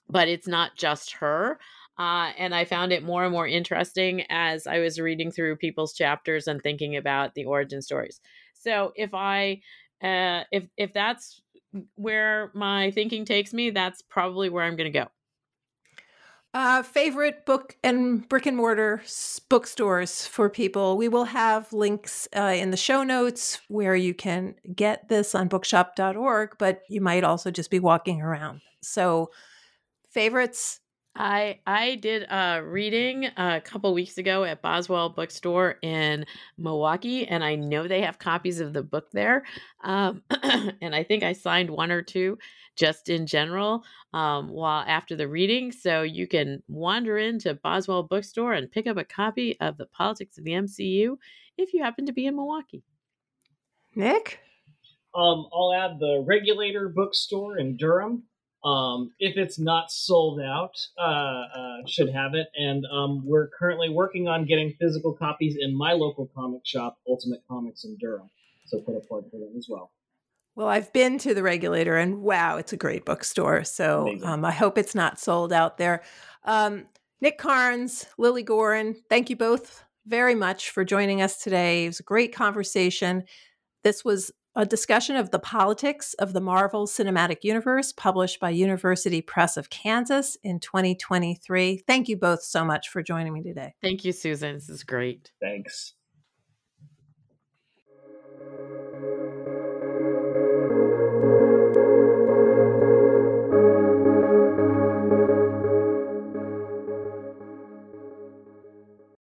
[0.08, 1.58] but it's not just her.
[1.98, 5.92] Uh, and I found it more and more interesting as I was reading through people's
[5.92, 8.20] chapters and thinking about the origin stories.
[8.54, 9.60] So if I,
[10.02, 11.40] uh, if if that's
[11.94, 15.08] where my thinking takes me, that's probably where I'm going to go.
[16.54, 19.02] Uh, favorite book and brick and mortar
[19.48, 20.98] bookstores for people.
[20.98, 25.48] We will have links uh, in the show notes where you can get this on
[25.48, 28.60] bookshop.org, but you might also just be walking around.
[28.82, 29.30] So,
[30.10, 30.80] favorites?
[31.14, 36.24] I I did a reading a couple weeks ago at Boswell Bookstore in
[36.56, 39.44] Milwaukee, and I know they have copies of the book there.
[39.84, 40.22] Um,
[40.80, 42.38] and I think I signed one or two
[42.76, 43.84] just in general
[44.14, 45.70] um, while after the reading.
[45.70, 50.38] So you can wander into Boswell Bookstore and pick up a copy of the Politics
[50.38, 51.16] of the MCU
[51.58, 52.82] if you happen to be in Milwaukee.
[53.94, 54.40] Nick,
[55.14, 58.22] um, I'll add the Regulator Bookstore in Durham
[58.64, 62.48] um, if it's not sold out, uh, uh, should have it.
[62.54, 67.42] And um, we're currently working on getting physical copies in my local comic shop, Ultimate
[67.48, 68.30] Comics in Durham.
[68.66, 69.90] So put a plug for them as well.
[70.54, 73.64] Well, I've been to the regulator and wow, it's a great bookstore.
[73.64, 76.02] So um, I hope it's not sold out there.
[76.44, 76.86] Um,
[77.20, 81.84] Nick Carnes, Lilly Goren, thank you both very much for joining us today.
[81.84, 83.24] It was a great conversation.
[83.82, 89.22] This was a discussion of the politics of the Marvel Cinematic Universe published by University
[89.22, 91.84] Press of Kansas in 2023.
[91.86, 93.74] Thank you both so much for joining me today.
[93.80, 94.54] Thank you, Susan.
[94.54, 95.30] This is great.
[95.40, 95.94] Thanks.